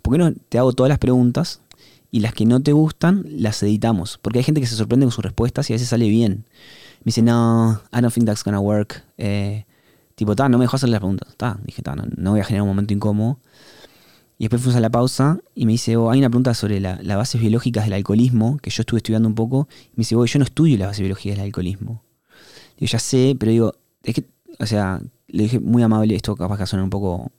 ¿Por 0.02 0.14
qué 0.14 0.18
no 0.18 0.32
te 0.32 0.58
hago 0.58 0.72
todas 0.72 0.88
las 0.88 0.98
preguntas 0.98 1.60
y 2.10 2.20
las 2.20 2.34
que 2.34 2.46
no 2.46 2.60
te 2.60 2.72
gustan 2.72 3.24
las 3.28 3.62
editamos? 3.62 4.18
Porque 4.22 4.38
hay 4.38 4.44
gente 4.44 4.60
que 4.60 4.66
se 4.66 4.76
sorprende 4.76 5.06
con 5.06 5.12
sus 5.12 5.24
respuestas 5.24 5.68
y 5.70 5.72
a 5.72 5.74
veces 5.74 5.88
sale 5.88 6.08
bien. 6.08 6.44
Me 7.00 7.06
dice, 7.06 7.22
no, 7.22 7.80
I 7.92 8.00
don't 8.00 8.12
think 8.12 8.26
that's 8.26 8.44
gonna 8.44 8.60
work. 8.60 9.04
Eh, 9.18 9.64
tipo, 10.14 10.36
ta, 10.36 10.48
no 10.48 10.58
me 10.58 10.64
dejó 10.64 10.76
hacer 10.76 10.88
las 10.88 11.00
preguntas. 11.00 11.34
Ta, 11.36 11.58
dije, 11.64 11.82
ta, 11.82 11.94
no, 11.94 12.04
no 12.16 12.32
voy 12.32 12.40
a 12.40 12.44
generar 12.44 12.62
un 12.62 12.68
momento 12.68 12.92
incómodo. 12.92 13.38
Y 14.40 14.44
después 14.44 14.62
fuimos 14.62 14.76
a 14.76 14.80
la 14.80 14.88
pausa 14.88 15.38
y 15.54 15.66
me 15.66 15.72
dice, 15.72 15.98
oh, 15.98 16.10
hay 16.10 16.18
una 16.18 16.30
pregunta 16.30 16.54
sobre 16.54 16.80
las 16.80 17.04
bases 17.04 17.38
biológicas 17.38 17.84
del 17.84 17.92
alcoholismo, 17.92 18.56
que 18.56 18.70
yo 18.70 18.80
estuve 18.80 18.96
estudiando 18.96 19.28
un 19.28 19.34
poco. 19.34 19.68
Y 19.88 19.96
me 19.96 19.98
dice, 19.98 20.16
oh, 20.16 20.24
yo 20.24 20.38
no 20.38 20.46
estudio 20.46 20.78
las 20.78 20.88
bases 20.88 21.00
biológicas 21.00 21.36
del 21.36 21.44
alcoholismo. 21.44 22.02
Digo, 22.78 22.90
ya 22.90 22.98
sé, 22.98 23.36
pero 23.38 23.52
digo, 23.52 23.74
es 24.02 24.14
que, 24.14 24.24
o 24.58 24.64
sea, 24.64 25.02
le 25.28 25.42
dije 25.42 25.60
muy 25.60 25.82
amable, 25.82 26.14
esto 26.14 26.36
capaz 26.36 26.56
que 26.56 26.66
suena 26.66 26.82
un 26.82 26.88
poco 26.88 27.30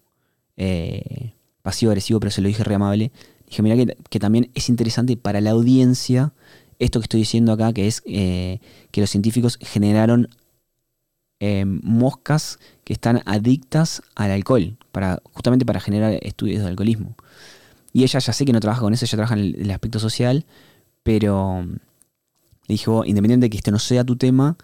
eh, 0.58 1.34
pasivo-agresivo, 1.64 2.20
pero 2.20 2.30
se 2.30 2.40
lo 2.40 2.50
dije 2.50 2.64
re 2.64 2.76
amable. 2.76 3.12
Dije, 3.48 3.64
mira 3.64 3.96
que, 4.08 4.20
también 4.20 4.52
es 4.54 4.70
interesante 4.70 5.18
para 5.18 5.42
la 5.42 5.50
audiencia 5.50 6.34
esto 6.78 7.00
que 7.00 7.06
estoy 7.06 7.22
diciendo 7.22 7.52
acá, 7.52 7.74
que 7.74 7.88
es 7.88 8.04
eh, 8.06 8.60
que 8.92 9.02
los 9.02 9.10
científicos 9.10 9.58
generaron 9.60 10.30
eh, 11.44 11.66
moscas 11.66 12.60
que 12.84 12.94
están 12.94 13.24
adictas 13.26 14.04
al 14.14 14.30
alcohol, 14.30 14.78
para, 14.92 15.24
justamente 15.34 15.66
para 15.66 15.80
generar 15.80 16.20
estudios 16.22 16.62
de 16.62 16.70
alcoholismo. 16.70 17.16
Y 17.94 18.04
ella 18.04 18.20
ya 18.20 18.32
sé 18.32 18.46
que 18.46 18.54
no 18.54 18.60
trabaja 18.60 18.82
con 18.82 18.94
eso, 18.94 19.06
ella 19.06 19.18
trabaja 19.18 19.34
en 19.34 19.56
el, 19.60 19.72
aspecto 19.72 19.98
social, 19.98 20.46
pero 21.02 21.66
le 21.66 21.78
dijo, 22.68 23.04
independiente 23.06 23.46
de 23.46 23.50
que 23.50 23.58
esto 23.58 23.72
no 23.72 23.80
sea 23.80 24.04
tu 24.04 24.18
tema, 24.18 24.56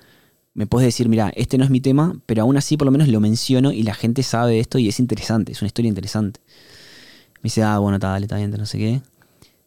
me 0.54 0.68
puedes 0.68 0.86
decir, 0.86 1.10
mira, 1.10 1.32
este 1.36 1.58
no 1.58 1.64
es 1.64 1.72
mi 1.72 1.82
tema, 1.82 2.14
pero 2.28 2.44
aún 2.44 2.58
así 2.58 2.78
por 2.78 2.86
lo 2.86 2.92
menos 2.92 3.08
lo 3.08 3.20
menciono 3.20 3.72
y 3.72 3.82
la 3.82 3.96
gente 3.96 4.22
sabe 4.22 4.52
de 4.52 4.60
esto 4.60 4.78
y 4.78 4.88
es 4.88 5.00
interesante, 5.00 5.54
es 5.54 5.62
una 5.64 5.68
historia 5.68 5.90
interesante. 5.90 6.42
Me 7.38 7.44
dice, 7.44 7.64
ah, 7.64 7.80
bueno, 7.80 7.96
está, 7.96 8.10
dale, 8.10 8.26
está 8.26 8.38
bien, 8.38 8.52
no 8.52 8.68
sé 8.68 8.78
qué. 8.78 9.02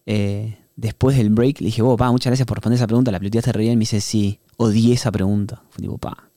Eh, 0.06 0.58
después 0.76 1.16
del 1.16 1.30
break 1.30 1.60
le 1.60 1.66
dije, 1.66 1.82
oh, 1.82 1.96
pa, 1.96 2.08
muchas 2.12 2.30
gracias 2.30 2.46
por 2.46 2.58
responder 2.58 2.76
esa 2.76 2.86
pregunta, 2.86 3.10
la 3.10 3.18
peloteaste 3.18 3.50
re 3.50 3.64
bien. 3.64 3.78
Me 3.78 3.82
dice, 3.82 4.00
sí, 4.00 4.38
odié 4.58 4.94
esa 4.94 5.10
pregunta. 5.10 5.62
Fue 5.70 5.82
tipo, 5.82 5.98
pa, 5.98 6.30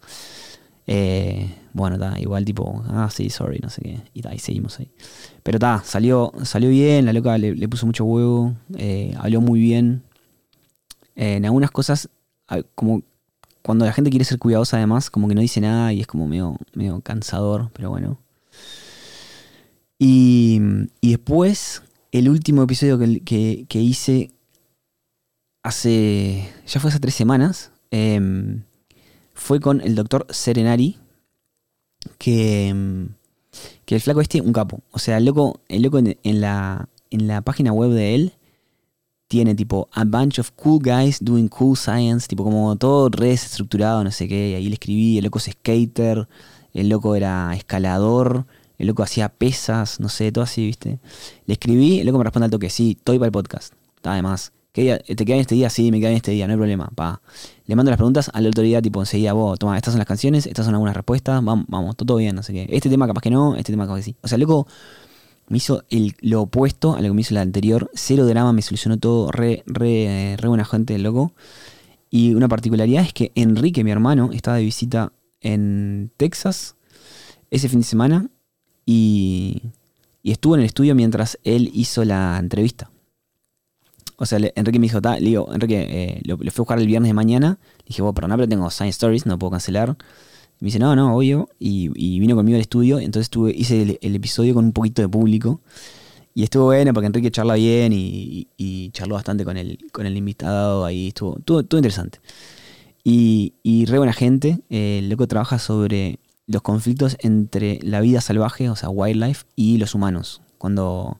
Eh, 0.88 1.56
bueno, 1.74 1.96
está, 1.96 2.20
igual 2.20 2.46
tipo, 2.46 2.84
ah, 2.88 3.10
sí, 3.12 3.30
sorry, 3.30 3.60
no 3.60 3.70
sé 3.70 3.82
qué. 3.82 4.00
Y 4.14 4.28
ahí 4.28 4.40
seguimos 4.40 4.80
ahí. 4.80 4.90
Pero 5.44 5.58
está, 5.58 5.82
salió, 5.84 6.32
salió 6.44 6.70
bien, 6.70 7.06
la 7.06 7.14
loca 7.14 7.38
le, 7.38 7.68
puso 7.68 7.86
mucho 7.86 8.06
huevo, 8.06 8.56
eh, 8.78 9.16
habló 9.18 9.42
muy 9.42 9.60
bien. 9.60 10.04
en 11.16 11.46
algunas 11.46 11.72
cosas, 11.72 12.10
como 12.76 13.04
cuando 13.64 13.86
la 13.86 13.94
gente 13.94 14.10
quiere 14.10 14.26
ser 14.26 14.38
cuidadosa 14.38 14.78
además, 14.78 15.10
como 15.10 15.28
que 15.28 15.36
no 15.36 15.42
dice 15.42 15.62
nada 15.62 15.94
y 15.94 16.02
es 16.02 16.08
como 16.08 16.28
medio, 16.28 16.58
medio 16.74 17.00
cansador, 17.02 17.72
pero 17.74 17.90
bueno. 17.90 18.20
Y, 19.98 20.60
después, 21.02 21.82
el 22.12 22.28
último 22.30 22.64
episodio 22.64 23.00
que, 23.00 23.66
que, 23.68 23.82
hice 23.82 24.32
hace, 25.64 26.50
ya 26.68 26.80
fue 26.82 26.90
hace 26.90 27.00
tres 27.00 27.16
semanas, 27.16 27.72
em, 27.90 28.64
fue 29.34 29.60
con 29.60 29.82
el 29.82 29.96
doctor 29.96 30.26
Serenari, 30.30 30.98
que, 32.18 33.08
que 33.86 33.96
el 33.96 34.02
flaco 34.02 34.22
este, 34.22 34.42
un 34.42 34.54
capo. 34.54 34.82
O 34.92 35.00
sea, 35.00 35.18
el 35.18 35.26
loco, 35.26 35.62
el 35.68 35.84
loco 35.84 36.00
en, 36.00 36.42
la, 36.42 36.90
en 37.10 37.28
la 37.28 37.42
página 37.42 37.72
web 37.72 37.92
de 37.92 38.16
él 38.16 38.34
tiene 39.28 39.56
tipo 39.56 39.90
a 39.94 40.04
bunch 40.04 40.40
of 40.40 40.52
cool 40.52 40.80
guys 40.80 41.18
doing 41.20 41.48
cool 41.48 41.76
science, 41.76 42.28
tipo 42.28 42.44
como 42.44 42.76
todo 42.76 43.10
re 43.10 43.30
desestructurado, 43.30 44.04
no 44.04 44.12
sé 44.12 44.28
qué. 44.28 44.52
Y 44.52 44.54
ahí 44.56 44.68
le 44.68 44.74
escribí, 44.74 45.18
el 45.18 45.24
loco 45.24 45.40
es 45.40 45.46
skater, 45.46 46.28
el 46.74 46.90
loco 46.90 47.16
era 47.16 47.56
escalador, 47.56 48.46
el 48.78 48.88
loco 48.88 49.04
hacía 49.04 49.30
pesas, 49.30 50.00
no 50.00 50.10
sé, 50.10 50.32
todo 50.32 50.44
así, 50.44 50.66
¿viste? 50.66 51.00
Le 51.46 51.54
escribí, 51.54 52.00
el 52.00 52.06
loco 52.06 52.20
me 52.20 52.26
responde 52.26 52.46
al 52.46 52.52
toque, 52.52 52.70
sí, 52.70 52.96
estoy 52.98 53.18
para 53.18 53.28
el 53.28 53.32
podcast. 53.32 53.74
Además, 54.04 54.52
¿te 54.74 55.26
queda 55.26 55.36
en 55.36 55.42
este 55.42 55.56
día? 55.56 55.70
Sí, 55.70 55.92
me 55.92 56.00
queda 56.00 56.10
en 56.10 56.18
este 56.18 56.32
día, 56.32 56.48
no 56.48 56.54
hay 56.54 56.58
problema, 56.58 56.90
pa. 56.96 57.22
Le 57.66 57.76
mando 57.76 57.92
las 57.92 57.98
preguntas 57.98 58.30
al 58.34 58.48
otro 58.48 58.64
día, 58.64 58.82
tipo, 58.82 59.00
enseguida, 59.00 59.34
vos, 59.34 59.58
toma, 59.60 59.78
estas 59.78 59.94
son 59.94 60.00
las 60.00 60.08
canciones, 60.08 60.46
estas 60.46 60.66
son 60.66 60.74
algunas 60.74 60.96
respuestas, 60.96 61.44
vamos, 61.44 61.66
vamos, 61.70 61.96
todo, 61.96 62.18
bien, 62.18 62.36
no 62.36 62.44
sé 62.44 62.54
qué. 62.54 62.68
Este 62.70 62.90
tema 62.90 63.08
capaz 63.08 63.22
que 63.22 63.30
no, 63.30 63.56
este 63.56 63.72
tema 63.72 63.86
capaz 63.86 63.98
que 63.98 64.04
sí. 64.04 64.16
O 64.22 64.28
sea, 64.28 64.38
loco 64.38 64.68
me 65.48 65.58
hizo 65.58 65.84
el, 65.90 66.16
lo 66.22 66.42
opuesto 66.42 66.96
a 66.96 67.02
lo 67.02 67.10
que 67.10 67.14
me 67.14 67.22
hizo 67.22 67.34
el 67.34 67.38
anterior. 67.38 67.92
Cero 67.94 68.26
drama, 68.26 68.54
me 68.54 68.62
solucionó 68.62 68.98
todo, 68.98 69.32
re, 69.32 69.64
re, 69.66 70.36
re 70.40 70.48
buena 70.48 70.66
gente, 70.66 70.98
loco. 70.98 71.34
Y 72.10 72.36
una 72.36 72.48
particularidad 72.48 73.04
es 73.04 73.14
que 73.14 73.32
Enrique, 73.36 73.84
mi 73.84 73.92
hermano, 73.92 74.30
estaba 74.34 74.58
de 74.58 74.64
visita 74.64 75.12
en 75.42 76.12
Texas 76.18 76.76
ese 77.52 77.70
fin 77.70 77.80
de 77.80 77.86
semana 77.86 78.30
y, 78.86 79.62
estuvo 80.24 80.56
en 80.56 80.62
el 80.62 80.66
estudio 80.66 80.96
mientras 80.96 81.38
él 81.44 81.70
hizo 81.74 82.04
la 82.06 82.38
entrevista. 82.40 82.90
O 84.18 84.26
sea, 84.26 84.40
Enrique 84.56 84.80
me 84.80 84.88
dijo, 84.88 85.00
le 85.02 85.20
digo, 85.20 85.50
Enrique, 85.54 85.88
eh, 85.90 86.22
lo, 86.26 86.38
fui 86.38 86.48
a 86.48 86.54
buscar 86.58 86.80
el 86.80 86.88
viernes 86.88 87.10
de 87.10 87.14
mañana. 87.14 87.58
Le 87.80 87.86
dije, 87.88 88.02
bueno, 88.02 88.14
perdón, 88.14 88.32
pero 88.38 88.48
tengo 88.48 88.70
Science 88.70 88.96
Stories, 88.96 89.26
no 89.26 89.40
puedo 89.40 89.52
cancelar. 89.52 89.90
me 90.60 90.66
dice, 90.66 90.80
no, 90.80 90.96
no, 90.96 91.16
obvio. 91.16 91.50
Y, 91.60 91.90
vino 92.20 92.36
conmigo 92.36 92.56
al 92.56 92.62
estudio. 92.62 93.00
Entonces 93.00 93.30
tuve, 93.30 93.52
hice 93.52 93.98
el, 94.02 94.16
episodio 94.16 94.54
con 94.54 94.66
un 94.66 94.74
poquito 94.74 95.02
de 95.02 95.10
público. 95.10 95.62
Y 96.36 96.44
estuvo 96.44 96.66
bueno 96.66 96.94
porque 96.94 97.08
Enrique 97.08 97.32
charla 97.32 97.56
bien 97.56 97.92
y, 97.94 98.90
charló 98.92 99.16
bastante 99.16 99.46
con 99.46 99.58
el, 99.58 99.80
con 99.92 100.06
el 100.06 100.18
invitado. 100.18 100.86
Ahí 100.86 101.10
estuvo, 101.10 101.36
todo 101.44 101.62
interesante. 101.62 102.20
Y, 103.04 103.54
y 103.64 103.86
re 103.86 103.98
buena 103.98 104.14
gente. 104.14 104.60
Eh, 104.70 105.00
el 105.00 105.10
loco 105.10 105.28
trabaja 105.28 105.60
sobre 105.60 106.20
los 106.48 106.62
conflictos 106.62 107.18
entre 107.20 107.80
la 107.84 108.02
vida 108.02 108.22
salvaje, 108.22 108.70
o 108.70 108.76
sea, 108.76 108.90
wildlife, 108.90 109.46
y 109.56 109.78
los 109.78 109.96
humanos. 109.96 110.42
Cuando 110.58 111.20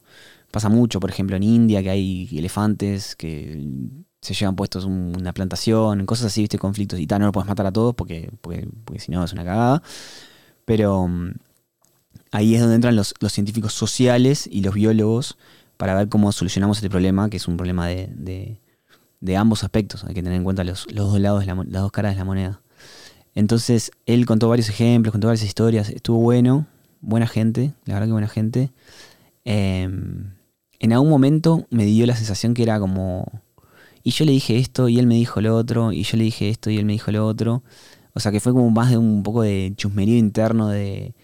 pasa 0.54 0.70
mucho, 0.70 1.00
por 1.00 1.10
ejemplo, 1.10 1.36
en 1.36 1.42
India, 1.42 1.82
que 1.82 1.90
hay 1.90 2.30
elefantes 2.32 3.16
que 3.16 3.68
se 4.22 4.36
llevan 4.36 4.56
puestos 4.56 4.86
una 4.86 5.34
plantación, 5.34 6.06
cosas 6.06 6.28
así, 6.28 6.42
viste, 6.42 6.60
conflictos. 6.60 7.00
Y 7.00 7.08
tal, 7.08 7.22
no 7.22 7.26
lo 7.26 7.32
puedes 7.32 7.48
matar 7.48 7.66
a 7.66 7.72
todos 7.72 7.96
porque, 7.96 8.30
porque, 8.40 8.68
si 9.00 9.12
no 9.12 9.24
es 9.24 9.34
una 9.34 9.44
cagada. 9.44 9.82
Pero 10.64 11.08
mm, 11.08 11.32
ahí 12.32 12.54
es 12.54 12.62
donde 12.62 12.76
entran 12.76 12.96
los, 12.96 13.16
científicos 13.30 13.74
sociales 13.74 14.48
y 14.50 14.62
los 14.62 14.76
biólogos 14.76 15.40
para 15.78 15.96
ver 15.96 16.08
cómo 16.08 16.32
solucionamos 16.32 16.78
este 16.78 16.90
problema, 16.92 17.32
que 17.32 17.38
es 17.38 17.48
un 17.48 17.58
problema 17.58 17.88
de, 17.88 18.60
de, 19.22 19.36
ambos 19.36 19.64
aspectos. 19.64 20.04
Hay 20.04 20.14
que 20.14 20.22
tener 20.22 20.38
en 20.38 20.44
cuenta 20.44 20.64
los, 20.64 20.86
los 20.94 21.14
dos 21.14 21.20
lados, 21.20 21.48
las 21.48 21.82
dos 21.82 21.92
caras 21.92 22.14
de 22.14 22.20
la 22.20 22.26
moneda. 22.26 22.62
Entonces 23.34 23.90
él 24.06 24.28
contó 24.28 24.50
varios 24.50 24.70
ejemplos, 24.70 25.14
contó 25.14 25.30
varias 25.30 25.48
historias, 25.48 25.90
estuvo 25.90 26.20
bueno, 26.20 26.68
buena 27.02 27.26
gente, 27.26 27.74
la 27.86 27.96
verdad 27.96 28.08
que 28.08 28.12
buena 28.12 28.28
gente. 28.28 28.72
Em, 29.46 30.36
en 30.84 30.92
algún 30.92 31.10
momento 31.10 31.66
me 31.70 31.86
dio 31.86 32.06
la 32.06 32.14
sensación 32.14 32.54
que 32.54 32.62
era 32.62 32.78
como... 32.78 33.42
Y 34.04 34.12
yo 34.12 34.26
le 34.26 34.34
dije 34.34 34.58
esto 34.58 34.90
y 34.90 35.00
él 35.00 35.08
me 35.08 35.16
dijo 35.16 35.40
lo 35.40 35.56
otro, 35.56 35.94
y 35.94 36.04
yo 36.04 36.18
le 36.18 36.26
dije 36.26 36.50
esto 36.50 36.70
y 36.70 36.78
él 36.78 36.84
me 36.84 36.92
dijo 36.92 37.10
lo 37.10 37.26
otro. 37.26 37.64
O 38.14 38.20
sea 38.20 38.34
que 38.34 38.42
fue 38.42 38.52
como 38.52 38.70
más 38.70 38.90
de 38.90 38.98
un 38.98 39.24
poco 39.24 39.44
de 39.44 39.72
chusmerío 39.78 40.18
interno 40.18 40.68
de, 40.68 41.16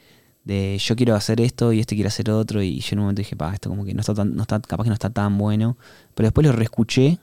de 0.46 0.78
yo 0.80 0.96
quiero 0.96 1.14
hacer 1.14 1.42
esto 1.42 1.74
y 1.74 1.82
este 1.82 1.96
quiere 1.96 2.08
hacer 2.08 2.32
otro. 2.32 2.64
Y 2.64 2.80
yo 2.80 2.94
en 2.94 3.00
un 3.00 3.04
momento 3.04 3.20
dije, 3.20 3.36
pa, 3.36 3.54
esto 3.54 3.70
como 3.70 3.84
que 3.84 3.94
no 3.94 4.00
está, 4.00 4.14
tan, 4.14 4.34
no 4.34 4.44
está 4.44 4.62
capaz 4.62 4.86
que 4.86 4.92
no 4.92 4.94
está 4.94 5.10
tan 5.10 5.38
bueno. 5.38 5.78
Pero 6.16 6.28
después 6.28 6.48
lo 6.48 6.54
reescuché 6.54 7.20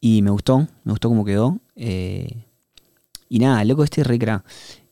y 0.00 0.22
me 0.22 0.30
gustó, 0.30 0.60
me 0.84 0.92
gustó 0.92 1.10
cómo 1.10 1.26
quedó. 1.26 1.58
Eh, 1.74 2.44
y 3.28 3.40
nada, 3.40 3.62
loco 3.66 3.84
este 3.84 4.04
recra. 4.04 4.42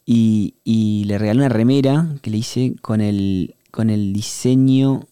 Y, 0.05 0.57
y 0.63 1.05
le 1.05 1.17
regalé 1.17 1.39
una 1.41 1.49
remera 1.49 2.07
que 2.21 2.29
le 2.29 2.37
hice 2.37 2.77
con 2.83 3.01
el, 3.01 3.55
con 3.71 3.89
el 3.89 4.13
diseño 4.13 5.09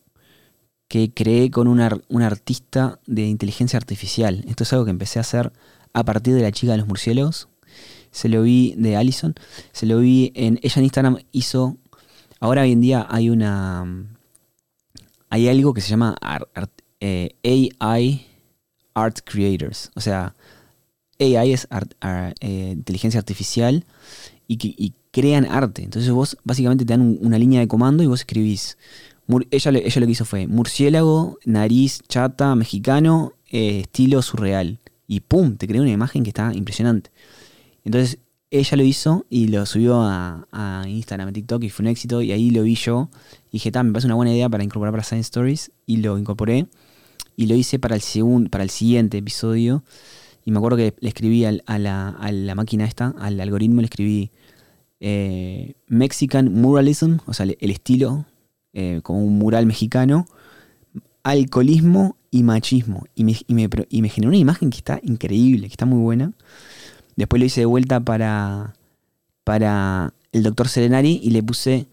que 0.93 1.11
creé 1.11 1.51
con 1.51 1.69
un 1.69 2.23
artista 2.23 3.01
de 3.07 3.23
inteligencia 3.23 3.79
artificial. 3.79 4.45
Esto 4.47 4.65
es 4.65 4.73
algo 4.75 4.85
que 4.85 4.91
empecé 4.91 5.19
a 5.19 5.23
hacer 5.23 5.51
a 5.95 6.05
partir 6.05 6.35
de 6.35 6.43
la 6.43 6.53
chica 6.53 6.73
de 6.73 6.77
los 6.77 6.87
murciélagos. 6.87 7.49
Se 8.11 8.29
lo 8.29 8.43
vi 8.43 8.75
de 8.77 8.97
Allison. 8.97 9.35
Se 9.73 9.87
lo 9.87 10.01
vi 10.01 10.33
en. 10.35 10.61
Ella 10.63 10.75
en 10.77 10.85
Instagram 10.85 11.19
hizo. 11.33 11.79
Ahora 12.41 12.61
hoy 12.61 12.73
en 12.73 12.83
día 12.83 13.07
hay 13.09 13.31
una. 13.31 14.05
Hay 15.31 15.49
algo 15.49 15.73
que 15.73 15.81
se 15.81 15.89
llama 15.89 16.15
eh, 17.01 17.37
AI 17.81 18.27
Art 18.93 19.21
Creators. 19.25 19.91
O 19.95 20.03
sea, 20.03 20.35
AI 21.19 21.55
es 21.55 21.69
eh, 22.41 22.71
inteligencia 22.71 23.19
artificial 23.19 23.87
y, 24.47 24.93
crean 25.11 25.47
arte. 25.47 25.83
Entonces 25.83 26.11
vos 26.11 26.37
básicamente 26.45 26.85
te 26.85 26.93
dan 26.93 27.19
una 27.21 27.39
línea 27.39 27.61
de 27.61 27.69
comando 27.69 28.03
y 28.03 28.07
vos 28.07 28.21
escribís. 28.21 28.77
Ella, 29.51 29.71
ella, 29.71 30.01
lo 30.01 30.07
que 30.07 30.13
hizo 30.13 30.25
fue 30.25 30.47
murciélago, 30.47 31.39
nariz, 31.45 32.03
chata, 32.09 32.55
mexicano, 32.55 33.33
eh, 33.51 33.81
estilo 33.81 34.23
surreal. 34.23 34.81
Y 35.07 35.21
¡pum! 35.21 35.57
Te 35.57 35.67
creó 35.67 35.83
una 35.83 35.91
imagen 35.91 36.23
que 36.23 36.31
está 36.31 36.53
impresionante. 36.55 37.11
Entonces 37.85 38.19
ella 38.51 38.77
lo 38.77 38.85
hizo 38.85 39.27
y 39.31 39.49
lo 39.49 39.65
subió 39.65 40.03
a, 40.03 40.85
Instagram, 40.87 41.29
a 41.29 41.33
TikTok 41.33 41.65
y 41.65 41.71
fue 41.71 41.85
un 41.85 41.89
éxito. 41.89 42.23
Y 42.23 42.33
ahí 42.33 42.51
lo 42.51 42.63
vi 42.63 42.75
yo. 42.75 43.09
Y 43.49 43.53
dije, 43.53 43.71
me 43.83 43.93
parece 43.93 44.07
una 44.07 44.15
buena 44.15 44.33
idea 44.33 44.49
para 44.49 44.63
incorporar 44.63 44.93
para 44.93 45.05
Science 45.05 45.27
Stories. 45.27 45.71
Y 45.87 45.99
lo 45.99 46.19
incorporé. 46.19 46.67
Y 47.37 47.47
lo 47.47 47.55
hice 47.55 47.79
para 47.79 47.95
el, 47.95 48.03
segundo, 48.03 48.51
para 48.51 48.65
el 48.65 48.71
siguiente 48.71 49.19
episodio. 49.19 49.83
Y 50.45 50.51
me 50.51 50.59
acuerdo 50.59 50.77
que 50.77 50.95
le 51.01 51.09
escribí 51.09 51.45
a, 51.45 51.53
la, 51.79 52.55
máquina 52.55 52.85
esta, 52.85 53.15
al 53.19 53.41
algoritmo, 53.41 53.81
le 53.81 53.87
escribí 53.87 54.31
eh, 55.01 55.75
Mexican 55.87 56.53
Muralism, 56.53 57.19
o 57.27 57.33
sea, 57.33 57.47
el, 57.47 57.71
estilo, 57.71 58.27
eh, 58.73 59.01
como 59.03 59.25
un 59.25 59.39
mural 59.39 59.67
mexicano, 59.67 60.27
alcoholismo 61.23 62.17
y 62.31 62.43
machismo. 62.43 63.05
Y 63.15 63.25
me, 63.25 63.37
y, 63.47 63.55
me, 64.03 64.09
generó 64.09 64.31
una 64.31 64.39
imagen 64.39 64.71
que 64.71 64.79
está 64.79 65.01
increíble, 65.03 65.69
que 65.69 65.75
está 65.75 65.87
muy 65.87 66.01
buena. 66.01 66.33
Después 67.17 67.41
lo 67.41 67.47
hice 67.47 67.61
de 67.61 67.67
vuelta 67.67 68.01
para, 68.01 68.75
para 69.45 70.15
el 70.33 70.43
doctor 70.43 70.69
Serenari 70.69 71.21
y 71.23 71.31
le 71.31 71.43
puse 71.43 71.87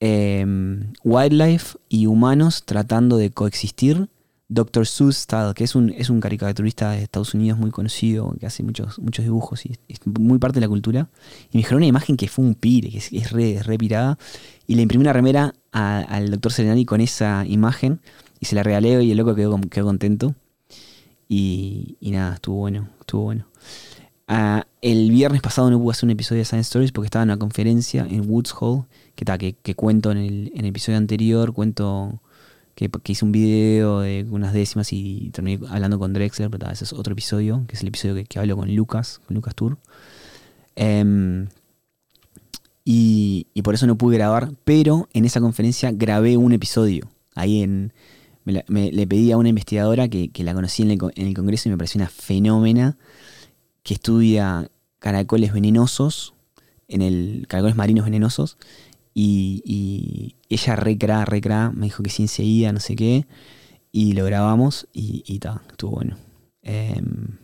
em, 0.00 0.92
wildlife 1.02 1.78
y 1.88 2.06
humanos 2.06 2.64
tratando 2.64 3.16
de 3.16 3.30
coexistir 3.30 4.08
Dr. 4.48 4.86
Seuss 4.86 5.18
Style, 5.18 5.52
que 5.54 5.64
es 5.64 5.74
un, 5.74 5.90
es 5.90 6.08
un 6.08 6.20
caricaturista 6.20 6.92
de 6.92 7.02
Estados 7.02 7.34
Unidos 7.34 7.58
muy 7.58 7.70
conocido, 7.70 8.34
que 8.40 8.46
hace 8.46 8.62
muchos, 8.62 8.98
muchos 8.98 9.22
dibujos 9.22 9.66
y 9.66 9.76
es 9.88 10.00
muy 10.06 10.38
parte 10.38 10.56
de 10.56 10.62
la 10.62 10.68
cultura. 10.68 11.10
Y 11.52 11.58
me 11.58 11.62
generó 11.62 11.76
una 11.76 11.86
imagen 11.86 12.16
que 12.16 12.28
fue 12.28 12.46
un 12.46 12.54
pire, 12.54 12.88
que 12.88 12.98
es, 12.98 13.30
re, 13.30 13.78
pirada. 13.78 14.18
Y 14.66 14.74
le 14.74 14.82
imprimí 14.82 15.02
una 15.02 15.12
remera 15.12 15.54
al 15.70 16.30
Dr. 16.30 16.52
Serenani 16.52 16.86
con 16.86 17.02
esa 17.02 17.44
imagen 17.46 18.00
y 18.40 18.46
se 18.46 18.54
la 18.54 18.62
regalé 18.62 19.02
y 19.04 19.10
el 19.10 19.18
loco 19.18 19.34
quedó, 19.34 19.60
quedó 19.70 19.84
contento. 19.84 20.34
Y, 21.28 21.98
nada, 22.00 22.34
estuvo 22.34 22.56
bueno, 22.56 22.88
estuvo 23.00 23.24
bueno. 23.24 23.46
Ah, 24.28 24.66
el 24.80 25.10
viernes 25.10 25.42
pasado 25.42 25.70
no 25.70 25.78
pude 25.78 25.92
hacer 25.92 26.06
un 26.06 26.12
episodio 26.12 26.40
de 26.40 26.44
Science 26.46 26.68
Stories 26.68 26.92
porque 26.92 27.06
estaba 27.06 27.22
en 27.22 27.30
una 27.30 27.38
conferencia 27.38 28.06
en 28.08 28.30
Woods 28.30 28.54
Hall, 28.58 28.84
que, 29.14 29.26
que, 29.26 29.52
que 29.54 29.74
cuento 29.74 30.10
en 30.10 30.18
el, 30.18 30.52
en 30.54 30.60
el 30.60 30.66
episodio 30.66 30.96
anterior, 30.96 31.52
cuento 31.52 32.22
que, 32.78 33.12
hice 33.12 33.24
un 33.24 33.32
video 33.32 34.00
de 34.00 34.24
unas 34.30 34.52
décimas 34.52 34.92
y 34.92 35.30
terminé 35.32 35.66
hablando 35.68 35.98
con 35.98 36.12
Drexler, 36.12 36.48
pero 36.48 36.70
ese 36.70 36.84
es 36.84 36.92
otro 36.92 37.12
episodio, 37.12 37.64
que 37.66 37.74
es 37.74 37.82
el 37.82 37.88
episodio 37.88 38.22
que, 38.24 38.38
hablo 38.38 38.56
con 38.56 38.72
Lucas, 38.72 39.20
con 39.26 39.34
Lucas 39.34 39.56
Tour. 39.56 39.78
Em, 40.76 41.48
y, 42.84 43.46
por 43.64 43.74
eso 43.74 43.88
no 43.88 43.98
pude 43.98 44.16
grabar, 44.16 44.52
pero 44.64 45.08
en 45.12 45.24
esa 45.24 45.40
conferencia 45.40 45.90
grabé 45.90 46.36
un 46.36 46.52
episodio. 46.52 47.08
Ahí 47.34 47.62
en, 47.62 47.92
me, 48.44 48.62
le 48.92 49.06
pedí 49.08 49.32
a 49.32 49.38
una 49.38 49.48
investigadora 49.48 50.06
que, 50.08 50.30
la 50.36 50.54
conocí 50.54 50.84
en 50.84 50.92
el, 50.92 50.98
en 51.16 51.26
el, 51.26 51.34
Congreso 51.34 51.68
y 51.68 51.72
me 51.72 51.78
pareció 51.78 51.98
una 51.98 52.08
fenómena 52.08 52.96
que 53.82 53.94
estudia 53.94 54.70
caracoles 55.00 55.52
venenosos 55.52 56.34
en 56.86 57.02
el 57.02 57.44
Caracoles 57.48 57.76
Marinos 57.76 58.04
Venenosos. 58.04 58.56
Y, 59.20 59.64
y 59.64 60.36
ella 60.48 60.76
recra, 60.76 61.24
recra, 61.24 61.72
me 61.74 61.86
dijo 61.86 62.04
que 62.04 62.10
sí 62.10 62.22
enseguida, 62.22 62.70
no 62.70 62.78
sé 62.78 62.94
qué. 62.94 63.26
Y 63.90 64.12
lo 64.12 64.24
grabamos 64.24 64.86
y, 64.92 65.24
y 65.26 65.40
ta, 65.40 65.60
estuvo 65.68 65.96
bueno. 65.96 66.16
Em, 66.62 67.36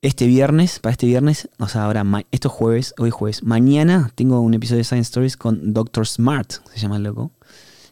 este 0.00 0.26
viernes, 0.26 0.78
para 0.78 0.92
este 0.92 1.06
viernes, 1.06 1.50
o 1.58 1.68
sea, 1.68 1.84
ahora, 1.84 2.02
esto 2.30 2.48
es 2.48 2.54
jueves, 2.54 2.94
hoy 2.96 3.10
jueves. 3.10 3.42
Mañana 3.42 4.10
tengo 4.14 4.40
un 4.40 4.54
episodio 4.54 4.78
de 4.78 4.84
Science 4.84 5.08
Stories 5.08 5.36
con 5.36 5.74
Dr. 5.74 6.06
Smart, 6.06 6.50
se 6.72 6.80
llama 6.80 6.96
el 6.96 7.02
loco. 7.02 7.30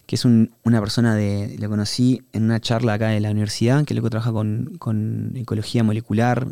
Que 0.07 0.17
es 0.17 0.25
una 0.25 0.81
persona 0.81 1.15
de. 1.15 1.57
Lo 1.59 1.69
conocí 1.69 2.23
en 2.33 2.45
una 2.45 2.59
charla 2.59 2.95
acá 2.95 3.09
de 3.09 3.21
la 3.21 3.31
universidad, 3.31 3.85
que 3.85 3.93
el 3.93 3.97
loco 3.97 4.09
trabaja 4.09 4.33
con, 4.33 5.33
ecología 5.35 5.85
molecular 5.85 6.49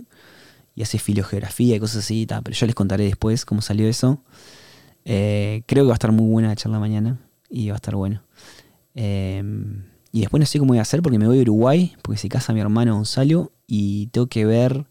y 0.74 0.82
hace 0.82 0.98
filogeografía 0.98 1.76
y 1.76 1.80
cosas 1.80 2.04
así, 2.04 2.26
pero 2.26 2.54
yo 2.54 2.66
les 2.66 2.74
contaré 2.74 3.04
después 3.04 3.46
cómo 3.46 3.62
salió 3.62 3.88
eso. 3.88 4.22
Eh, 5.04 5.62
creo 5.66 5.84
que 5.84 5.88
va 5.88 5.94
a 5.94 6.00
estar 6.00 6.12
muy 6.12 6.30
buena 6.30 6.48
la 6.48 6.56
charla 6.56 6.78
mañana 6.78 7.18
y 7.48 7.68
va 7.68 7.74
a 7.74 7.76
estar 7.76 7.94
bueno. 7.94 8.22
Em, 8.94 9.84
y 10.12 10.20
después 10.20 10.40
no 10.40 10.46
sé 10.46 10.58
cómo 10.58 10.70
voy 10.70 10.78
a 10.78 10.82
hacer 10.82 11.02
porque 11.02 11.18
me 11.18 11.26
voy 11.26 11.38
a 11.38 11.42
Uruguay, 11.42 11.94
porque 12.02 12.18
se 12.18 12.28
casa 12.28 12.52
mi 12.52 12.60
hermano 12.60 12.94
Gonzalo 12.94 13.52
y 13.66 14.08
tengo 14.08 14.26
que 14.26 14.44
ver 14.44 14.86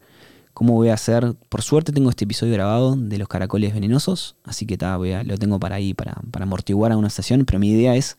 cómo 0.54 0.74
voy 0.74 0.88
a 0.88 0.94
hacer. 0.94 1.34
Por 1.48 1.62
suerte 1.62 1.92
tengo 1.92 2.10
este 2.10 2.24
episodio 2.24 2.52
grabado 2.54 2.96
de 2.96 3.18
los 3.18 3.28
caracoles 3.28 3.74
venenosos, 3.74 4.36
así 4.44 4.66
que 4.66 4.76
ta, 4.76 4.98
lo 4.98 5.38
tengo 5.38 5.60
para 5.60 5.76
ahí, 5.76 5.94
para, 5.94 6.14
para 6.30 6.44
amortiguar 6.44 6.92
a 6.92 6.96
una 6.96 7.08
estación, 7.08 7.44
pero 7.44 7.58
mi 7.58 7.70
idea 7.70 7.94
es 7.94 8.16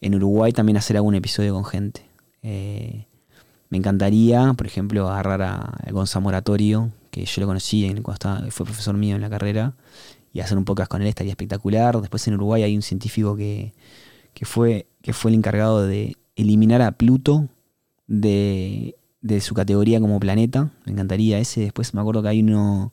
en 0.00 0.14
Uruguay 0.14 0.52
también 0.52 0.76
hacer 0.76 0.96
algún 0.96 1.14
episodio 1.14 1.54
con 1.54 1.64
gente. 1.64 2.02
Eh, 2.42 3.06
me 3.70 3.78
encantaría, 3.78 4.54
por 4.54 4.66
ejemplo, 4.66 5.08
agarrar 5.08 5.42
a 5.42 5.90
Gonzalo 5.90 6.22
Moratorio, 6.22 6.90
que 7.10 7.24
yo 7.24 7.40
lo 7.40 7.46
conocí 7.46 7.92
cuando 8.02 8.50
fue 8.50 8.64
profesor 8.64 8.96
mío 8.96 9.16
en 9.16 9.22
la 9.22 9.30
carrera, 9.30 9.74
y 10.38 10.40
hacer 10.40 10.56
un 10.56 10.64
podcast 10.64 10.90
con 10.90 11.02
él 11.02 11.08
estaría 11.08 11.32
espectacular. 11.32 12.00
Después 12.00 12.26
en 12.28 12.34
Uruguay 12.34 12.62
hay 12.62 12.76
un 12.76 12.82
científico 12.82 13.36
que, 13.36 13.72
que, 14.34 14.44
fue, 14.44 14.86
que 15.02 15.12
fue 15.12 15.30
el 15.30 15.36
encargado 15.36 15.86
de 15.86 16.16
eliminar 16.36 16.82
a 16.82 16.92
Pluto 16.92 17.48
de 18.06 18.94
de 19.20 19.40
su 19.40 19.54
categoría 19.54 20.00
como 20.00 20.20
planeta. 20.20 20.70
Me 20.84 20.92
encantaría 20.92 21.38
ese. 21.38 21.62
Después 21.62 21.94
me 21.94 22.00
acuerdo 22.00 22.22
que 22.22 22.28
hay 22.28 22.40
uno. 22.40 22.92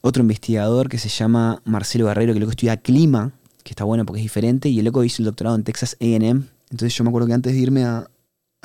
Otro 0.00 0.22
investigador 0.22 0.88
que 0.88 0.98
se 0.98 1.08
llama 1.08 1.62
Marcelo 1.64 2.06
Guerrero, 2.06 2.32
que 2.32 2.40
luego 2.40 2.50
estudia 2.50 2.76
clima, 2.76 3.32
que 3.62 3.70
está 3.70 3.84
bueno 3.84 4.04
porque 4.04 4.20
es 4.20 4.24
diferente. 4.24 4.68
Y 4.68 4.78
el 4.80 4.84
loco 4.84 5.04
hizo 5.04 5.22
el 5.22 5.26
doctorado 5.26 5.54
en 5.56 5.62
Texas 5.62 5.96
AM. 6.00 6.48
Entonces 6.70 6.94
yo 6.96 7.04
me 7.04 7.10
acuerdo 7.10 7.28
que 7.28 7.34
antes 7.34 7.52
de 7.52 7.60
irme 7.60 7.84
a, 7.84 8.08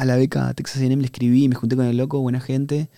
la 0.04 0.16
beca 0.16 0.48
a 0.48 0.54
Texas 0.54 0.82
AM 0.82 1.00
le 1.00 1.06
escribí 1.06 1.44
y 1.44 1.50
me 1.50 1.56
junté 1.56 1.76
con 1.76 1.86
el 1.86 1.98
loco, 1.98 2.20
buena 2.20 2.40
gente. 2.40 2.90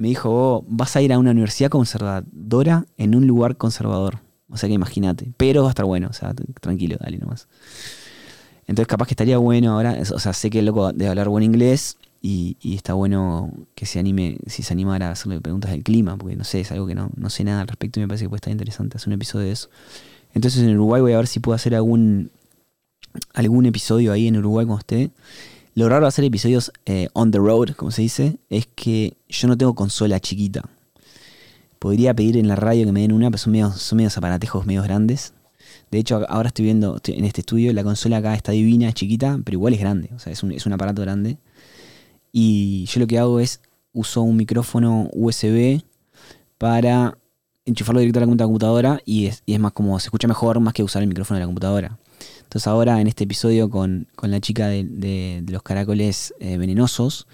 Me 0.00 0.08
dijo, 0.08 0.30
oh, 0.30 0.64
vas 0.66 0.96
a 0.96 1.02
ir 1.02 1.12
a 1.12 1.18
una 1.18 1.32
universidad 1.32 1.68
conservadora 1.68 2.86
en 2.96 3.14
un 3.14 3.26
lugar 3.26 3.58
conservador. 3.58 4.20
O 4.48 4.56
sea 4.56 4.66
que 4.66 4.74
imagínate. 4.74 5.30
Pero 5.36 5.60
va 5.60 5.68
a 5.68 5.72
estar 5.72 5.84
bueno. 5.84 6.08
O 6.08 6.14
sea, 6.14 6.32
tranquilo, 6.58 6.96
dale 6.98 7.18
nomás. 7.18 7.48
Entonces 8.66 8.86
capaz 8.86 9.04
que 9.04 9.12
estaría 9.12 9.36
bueno 9.36 9.72
ahora. 9.72 9.98
O 10.14 10.18
sea, 10.18 10.32
sé 10.32 10.48
que 10.48 10.60
el 10.60 10.64
loco 10.64 10.90
debe 10.94 11.10
hablar 11.10 11.28
buen 11.28 11.44
inglés 11.44 11.98
y, 12.22 12.56
está 12.62 12.94
bueno 12.94 13.52
que 13.74 13.84
se 13.84 13.98
anime, 13.98 14.38
si 14.46 14.62
se 14.62 14.72
animara 14.72 15.08
a 15.08 15.12
hacerle 15.12 15.38
preguntas 15.42 15.70
del 15.70 15.82
clima, 15.82 16.16
porque 16.16 16.34
no 16.34 16.44
sé, 16.44 16.60
es 16.60 16.72
algo 16.72 16.86
que 16.86 16.94
no, 16.94 17.10
no 17.14 17.28
sé 17.28 17.44
nada 17.44 17.60
al 17.60 17.68
respecto 17.68 18.00
y 18.00 18.02
me 18.02 18.08
parece 18.08 18.24
que 18.24 18.30
puede 18.30 18.38
estar 18.38 18.52
interesante 18.52 18.96
hacer 18.96 19.08
un 19.08 19.14
episodio 19.14 19.48
de 19.48 19.52
eso. 19.52 19.68
Entonces 20.32 20.62
en 20.62 20.76
Uruguay 20.76 21.02
voy 21.02 21.12
a 21.12 21.18
ver 21.18 21.26
si 21.26 21.40
puedo 21.40 21.54
hacer 21.56 21.74
algún, 21.74 22.30
algún 23.34 23.66
episodio 23.66 24.12
ahí 24.12 24.28
en 24.28 24.38
Uruguay 24.38 24.64
con 24.64 24.76
usted. 24.76 25.10
Lo 25.74 25.88
raro 25.88 26.02
de 26.02 26.08
hacer 26.08 26.24
episodios 26.24 26.72
eh, 26.84 27.08
on 27.12 27.30
the 27.30 27.38
road, 27.38 27.70
como 27.70 27.90
se 27.90 28.02
dice, 28.02 28.38
es 28.48 28.66
que 28.74 29.16
yo 29.28 29.46
no 29.46 29.56
tengo 29.56 29.74
consola 29.74 30.18
chiquita. 30.18 30.62
Podría 31.78 32.12
pedir 32.14 32.36
en 32.36 32.48
la 32.48 32.56
radio 32.56 32.84
que 32.84 32.92
me 32.92 33.00
den 33.00 33.12
una, 33.12 33.30
pero 33.30 33.38
son 33.38 33.52
medios, 33.52 34.16
aparatejos 34.18 34.66
medios 34.66 34.84
grandes. 34.84 35.32
De 35.90 35.98
hecho, 35.98 36.26
ahora 36.28 36.48
estoy 36.48 36.64
viendo 36.64 37.00
en 37.06 37.24
este 37.24 37.40
estudio, 37.40 37.72
la 37.72 37.84
consola 37.84 38.18
acá 38.18 38.34
está 38.34 38.52
divina, 38.52 38.88
es 38.88 38.94
chiquita, 38.94 39.38
pero 39.44 39.56
igual 39.56 39.72
es 39.74 39.80
grande. 39.80 40.10
O 40.14 40.18
sea, 40.18 40.32
es 40.32 40.42
un, 40.42 40.52
es 40.52 40.66
un 40.66 40.72
aparato 40.72 41.02
grande. 41.02 41.38
Y 42.32 42.84
yo 42.86 43.00
lo 43.00 43.06
que 43.06 43.18
hago 43.18 43.40
es 43.40 43.60
uso 43.92 44.22
un 44.22 44.36
micrófono 44.36 45.08
USB 45.12 45.82
para 46.58 47.16
enchufarlo 47.64 48.00
directo 48.00 48.18
a 48.18 48.26
la 48.26 48.26
computadora 48.26 49.00
y 49.04 49.26
es, 49.26 49.42
y 49.46 49.54
es 49.54 49.60
más 49.60 49.72
como 49.72 49.98
se 50.00 50.08
escucha 50.08 50.28
mejor 50.28 50.60
más 50.60 50.74
que 50.74 50.82
usar 50.82 51.02
el 51.02 51.08
micrófono 51.08 51.36
de 51.36 51.40
la 51.40 51.46
computadora. 51.46 51.98
Entonces 52.50 52.66
ahora 52.66 53.00
en 53.00 53.06
este 53.06 53.22
episodio 53.22 53.70
con, 53.70 54.08
la 54.22 54.40
chica 54.40 54.66
de, 54.66 55.44
los 55.48 55.62
caracoles 55.62 56.34
eh, 56.40 56.58
venenosos, 56.58 57.28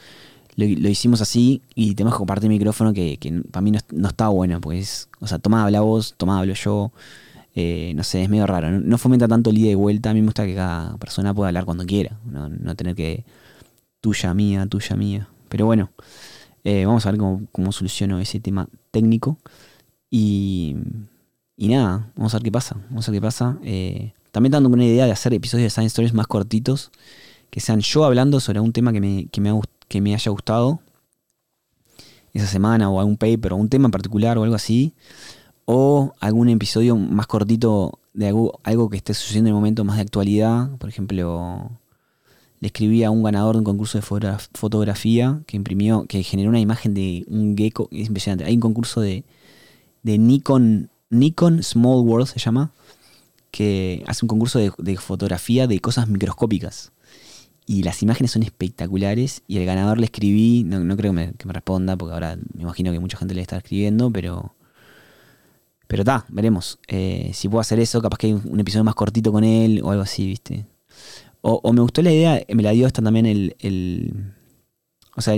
lo, 0.56 0.66
hicimos 0.66 1.22
así 1.22 1.62
y 1.74 1.94
tenemos 1.94 2.14
que 2.14 2.18
compartir 2.18 2.50
el 2.50 2.58
micrófono 2.58 2.92
que, 2.92 3.18
para 3.50 3.62
mí 3.62 3.72
no, 3.72 4.08
está 4.08 4.28
bueno, 4.28 4.60
pues, 4.60 5.08
o 5.20 5.26
sea, 5.26 5.38
toma 5.38 5.64
habla 5.64 5.80
vos, 5.80 6.14
toma 6.18 6.38
hablo 6.38 6.52
yo, 6.52 6.92
eh, 7.54 7.94
no 7.96 8.04
sé, 8.04 8.24
es 8.24 8.28
medio 8.28 8.46
raro, 8.46 8.70
no, 8.70 8.98
fomenta 8.98 9.26
tanto 9.26 9.48
el 9.48 9.56
ida 9.56 9.70
y 9.70 9.74
vuelta, 9.74 10.10
a 10.10 10.12
mí 10.12 10.20
me 10.20 10.26
gusta 10.26 10.44
que 10.44 10.54
cada 10.54 10.98
persona 10.98 11.32
pueda 11.32 11.48
hablar 11.48 11.64
cuando 11.64 11.86
quiera, 11.86 12.18
no 12.26 12.76
tener 12.76 12.94
que 12.94 13.24
tuya 14.02 14.34
mía, 14.34 14.66
tuya 14.66 14.96
mía. 14.96 15.28
Pero 15.48 15.64
bueno, 15.64 15.90
eh, 16.62 16.84
vamos 16.84 17.06
a 17.06 17.10
ver 17.10 17.18
cómo, 17.18 17.72
soluciono 17.72 18.18
ese 18.20 18.38
tema 18.38 18.68
técnico. 18.90 19.38
Y, 20.10 20.76
y 21.56 21.68
nada, 21.68 22.12
vamos 22.16 22.34
a 22.34 22.36
ver 22.36 22.44
qué 22.44 22.52
pasa. 22.52 22.76
Vamos 22.90 23.08
a 23.08 23.10
ver 23.10 23.20
qué 23.20 23.24
pasa. 23.24 23.56
Eh, 23.64 24.12
también 24.36 24.52
dando 24.52 24.68
una 24.68 24.84
idea 24.84 25.06
de 25.06 25.12
hacer 25.12 25.32
episodios 25.32 25.64
de 25.64 25.70
Science 25.70 25.92
Stories 25.92 26.12
más 26.12 26.26
cortitos, 26.26 26.90
que 27.48 27.58
sean 27.58 27.80
yo 27.80 28.04
hablando 28.04 28.38
sobre 28.38 28.60
un 28.60 28.70
tema 28.70 28.92
que 28.92 29.00
me, 29.00 29.28
que 29.28 29.40
me, 29.40 29.58
que 29.88 30.02
me 30.02 30.14
haya 30.14 30.30
gustado 30.30 30.80
esa 32.34 32.46
semana, 32.46 32.90
o 32.90 33.00
algún 33.00 33.16
paper, 33.16 33.54
o 33.54 33.56
un 33.56 33.70
tema 33.70 33.86
en 33.86 33.92
particular, 33.92 34.36
o 34.36 34.42
algo 34.42 34.54
así. 34.54 34.92
O 35.64 36.12
algún 36.20 36.50
episodio 36.50 36.96
más 36.96 37.26
cortito 37.26 37.98
de 38.12 38.26
algo, 38.26 38.60
algo 38.62 38.90
que 38.90 38.98
esté 38.98 39.14
sucediendo 39.14 39.48
en 39.48 39.54
el 39.54 39.58
momento 39.58 39.84
más 39.84 39.96
de 39.96 40.02
actualidad. 40.02 40.68
Por 40.76 40.90
ejemplo, 40.90 41.70
le 42.60 42.66
escribí 42.66 43.04
a 43.04 43.10
un 43.10 43.22
ganador 43.22 43.54
de 43.54 43.60
un 43.60 43.64
concurso 43.64 43.98
de 43.98 44.36
fotografía 44.52 45.40
que 45.46 45.56
imprimió, 45.56 46.04
que 46.04 46.22
generó 46.22 46.50
una 46.50 46.60
imagen 46.60 46.92
de 46.92 47.24
un 47.28 47.56
gecko, 47.56 47.88
es 47.90 48.08
impresionante. 48.08 48.44
Hay 48.44 48.52
un 48.52 48.60
concurso 48.60 49.00
de, 49.00 49.24
de 50.02 50.18
Nikon, 50.18 50.90
Nikon 51.08 51.62
Small 51.62 52.04
World 52.06 52.26
se 52.26 52.38
llama, 52.38 52.74
que 53.56 54.04
hace 54.06 54.22
un 54.24 54.28
concurso 54.28 54.58
de, 54.58 54.96
fotografía 54.98 55.66
de 55.66 55.80
cosas 55.80 56.08
microscópicas. 56.08 56.92
Y 57.64 57.82
las 57.84 58.02
imágenes 58.02 58.32
son 58.32 58.42
espectaculares. 58.42 59.42
Y 59.48 59.56
el 59.56 59.64
ganador 59.64 59.98
le 59.98 60.04
escribí, 60.04 60.62
no, 60.64 60.80
no 60.80 60.94
creo 60.96 61.14
que 61.14 61.32
me, 61.44 61.52
responda, 61.52 61.96
porque 61.96 62.12
ahora 62.12 62.36
me 62.36 62.62
imagino 62.62 62.92
que 62.92 63.00
mucha 63.00 63.16
gente 63.16 63.34
le 63.34 63.40
está 63.40 63.56
escribiendo, 63.56 64.10
pero. 64.10 64.54
Pero 65.86 66.02
está, 66.02 66.26
veremos. 66.28 66.78
Eh, 66.88 67.30
si 67.32 67.48
puedo 67.48 67.60
hacer 67.60 67.80
eso, 67.80 68.02
capaz 68.02 68.18
que 68.18 68.26
hay 68.26 68.32
un 68.34 68.60
episodio 68.60 68.84
más 68.84 68.94
cortito 68.94 69.32
con 69.32 69.42
él 69.44 69.80
o 69.82 69.90
algo 69.90 70.02
así, 70.02 70.26
¿viste? 70.26 70.66
O, 71.40 71.72
me 71.72 71.80
gustó 71.80 72.02
la 72.02 72.12
idea, 72.12 72.42
me 72.52 72.62
la 72.62 72.72
dio 72.72 72.86
hasta 72.86 73.02
también 73.02 73.24
el, 73.24 73.54
o 75.14 75.20
sea, 75.20 75.36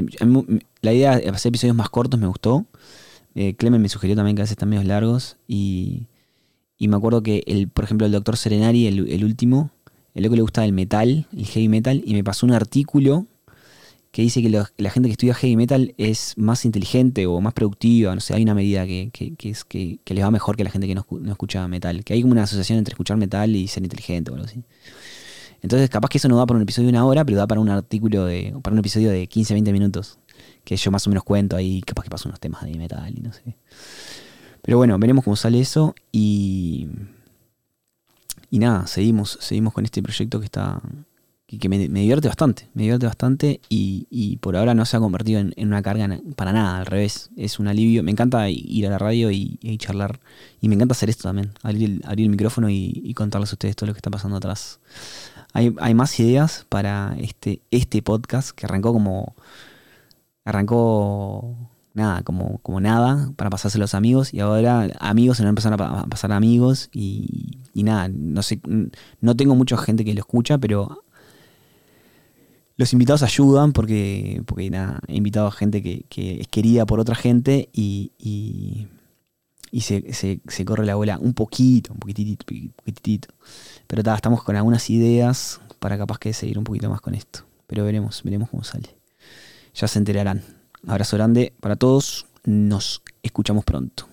la 0.81 0.93
idea 0.93 1.19
de 1.19 1.29
hacer 1.29 1.51
episodios 1.51 1.77
más 1.77 1.91
cortos 1.91 2.19
me 2.19 2.27
gustó. 2.27 2.67
Eh, 3.35 3.55
Clemen 3.57 3.83
me 3.83 3.91
sugirió 3.91 4.17
también 4.17 4.35
que 4.35 4.43
a 4.43 4.45
veces 4.45 4.53
están 4.53 4.71
medios 4.71 4.87
largos. 4.87 5.37
Y, 5.47 6.07
y 6.79 6.89
me 6.89 6.97
acuerdo 6.97 7.23
que, 7.23 7.43
el, 7.47 7.69
por 7.69 7.85
ejemplo, 7.85 8.07
el 8.07 8.13
doctor 8.13 8.37
Serenari, 8.37 8.87
el, 8.87 9.25
último, 9.25 9.71
el 10.15 10.23
loco 10.23 10.37
le 10.37 10.43
gustaba 10.43 10.65
el 10.65 10.73
metal, 10.73 11.27
el 11.37 11.47
heavy 11.47 11.69
metal, 11.69 12.03
y 12.07 12.15
me 12.15 12.23
pasó 12.23 12.47
un 12.47 12.53
artículo 12.53 13.27
que 14.13 14.23
dice 14.23 14.41
que 14.41 14.49
la 14.49 14.91
gente 14.91 15.09
que 15.09 15.13
estudia 15.13 15.35
heavy 15.35 15.57
metal 15.57 15.95
es 15.99 16.35
más 16.37 16.65
inteligente 16.65 17.27
o 17.27 17.41
más 17.41 17.53
productiva. 17.53 18.15
No 18.15 18.21
sé, 18.21 18.35
hay 18.35 18.43
una 18.43 18.55
medida 18.55 18.87
que, 18.87 19.11
que, 19.13 19.35
que, 19.37 20.15
les 20.15 20.25
va 20.25 20.31
mejor 20.31 20.57
que 20.57 20.65
la 20.65 20.71
gente 20.71 20.87
que 20.87 20.95
no, 20.95 21.05
no, 21.11 21.33
escucha 21.33 21.67
metal. 21.69 22.05
Que 22.05 22.15
hay 22.15 22.23
como 22.23 22.33
una 22.33 22.45
asociación 22.45 22.79
entre 22.79 22.93
escuchar 22.93 23.17
metal 23.17 23.55
y 23.55 23.69
ser 23.69 23.83
inteligente 23.83 24.31
o 24.31 24.35
algo 24.35 24.47
así. 24.47 24.63
Entonces, 25.61 25.91
capaz 25.91 26.09
que 26.09 26.19
eso 26.19 26.29
no 26.29 26.37
da 26.37 26.47
para 26.47 26.57
un 26.57 26.63
episodio 26.63 26.87
de 26.87 26.93
una 26.93 27.05
hora, 27.05 27.25
pero 27.25 27.39
da 27.39 27.47
para 27.47 27.61
un 27.61 27.69
artículo 27.69 28.25
de. 28.25 28.55
para 28.63 28.73
un 28.73 28.79
episodio 28.79 29.11
de 29.11 29.27
15, 29.27 29.55
20 29.55 29.73
minutos. 29.73 30.19
Que 30.65 30.77
yo 30.77 30.91
más 30.91 31.07
o 31.07 31.11
menos 31.11 31.25
cuento 31.25 31.57
ahí, 31.57 31.83
capaz 31.83 32.05
que 32.05 32.11
paso 32.11 32.29
unos 32.29 32.41
temas 32.41 32.65
de 32.65 32.75
metal 32.77 33.13
y 33.17 33.21
no 33.21 33.33
sé. 33.33 33.57
Pero 34.63 34.79
bueno, 34.79 34.99
veremos 34.99 35.25
cómo 35.25 35.37
sale 35.37 35.61
eso. 35.61 35.95
Y. 36.13 36.89
Y 38.51 38.59
nada, 38.61 38.87
seguimos, 38.87 39.39
seguimos 39.41 39.75
con 39.75 39.85
este 39.85 40.03
proyecto 40.03 40.41
que 40.41 40.47
está. 40.47 40.81
que, 41.47 41.69
me, 41.69 41.79
divierte 41.79 42.29
bastante. 42.29 42.69
Me 42.75 42.83
divierte 42.83 43.07
bastante. 43.07 43.61
Y, 43.69 44.39
por 44.41 44.57
ahora 44.57 44.75
no 44.75 44.85
se 44.85 44.97
ha 44.97 45.01
convertido 45.01 45.41
en, 45.41 45.55
una 45.59 45.83
carga 45.83 46.09
para 46.37 46.53
nada. 46.53 46.79
Al 46.79 46.87
revés. 46.87 47.31
Es 47.37 47.59
un 47.59 47.69
alivio. 47.69 48.03
Me 48.03 48.11
encanta 48.11 48.49
ir 48.51 48.87
a 48.87 48.91
la 48.91 48.99
radio 48.99 49.31
y, 49.31 49.59
charlar. 49.79 50.21
Y 50.61 50.69
me 50.69 50.75
encanta 50.75 50.93
hacer 50.93 51.11
esto 51.11 51.25
también. 51.25 51.53
Abrir 51.63 52.01
el, 52.07 52.21
el 52.21 52.29
micrófono 52.31 52.71
y, 52.71 53.01
y 53.05 53.15
contarles 53.15 53.51
a 53.53 53.55
ustedes 53.55 53.77
todo 53.77 53.87
lo 53.87 53.95
que 53.95 53.99
está 53.99 54.11
pasando 54.11 54.37
atrás 54.37 54.81
hay, 55.53 55.95
más 55.95 56.19
ideas 56.21 56.67
para 56.69 57.17
este, 57.19 57.63
este 57.71 58.03
podcast 58.03 58.51
que 58.51 58.67
arrancó 58.67 58.93
como. 58.93 59.35
Arrancó 60.45 61.57
nada, 61.99 62.23
como, 62.23 62.59
como 62.59 62.81
nada, 62.81 63.33
para 63.37 63.51
pasarse 63.51 63.77
a 63.77 63.81
los 63.81 63.95
amigos. 63.95 64.33
Y 64.33 64.41
ahora 64.41 64.89
amigos 65.01 65.37
se 65.37 65.43
van 65.43 65.49
a 65.49 65.51
empezar 65.51 65.75
a 65.75 66.05
pasar 66.07 66.33
amigos. 66.33 66.89
Y, 66.93 67.59
nada, 67.75 68.09
no 68.09 68.43
sé, 68.43 68.61
no 69.21 69.37
tengo 69.37 69.55
mucha 69.55 69.77
gente 69.77 70.05
que 70.05 70.15
lo 70.15 70.21
escucha, 70.21 70.59
pero 70.59 71.05
los 72.77 72.93
invitados 72.93 73.23
ayudan 73.23 73.73
porque, 73.73 74.43
porque 74.47 74.71
he 75.09 75.17
invitado 75.17 75.47
a 75.49 75.53
gente 75.53 75.83
que, 75.83 76.41
es 76.41 76.49
querida 76.49 76.87
por 76.87 77.01
otra 77.01 77.15
gente 77.15 77.69
y, 77.73 78.13
y 79.71 79.81
se, 79.81 80.13
se, 80.13 80.65
corre 80.65 80.87
la 80.87 80.95
bola 80.95 81.19
un 81.19 81.35
poquito, 81.35 81.93
un 81.93 81.99
poquitito, 81.99 82.45
poquitito. 82.77 83.29
Pero 83.87 84.03
ta, 84.03 84.15
estamos 84.15 84.43
con 84.43 84.57
algunas 84.57 84.89
ideas 84.91 85.61
para 85.79 85.99
capaz 85.99 86.19
que 86.19 86.33
seguir 86.33 86.59
un 86.59 86.65
poquito 86.65 86.89
más 86.89 87.01
con 87.01 87.15
esto. 87.15 87.45
Pero 87.67 87.85
veremos, 87.85 88.23
veremos 88.23 88.49
cómo 88.49 88.65
sale. 88.65 88.97
Ya 89.75 89.89
se 89.89 89.99
enterarán. 89.99 90.58
Abrazo 90.87 91.17
grande 91.17 91.53
para 91.61 91.77
todos. 91.77 92.27
Nos 92.45 93.03
escuchamos 93.23 93.65
pronto. 93.65 94.07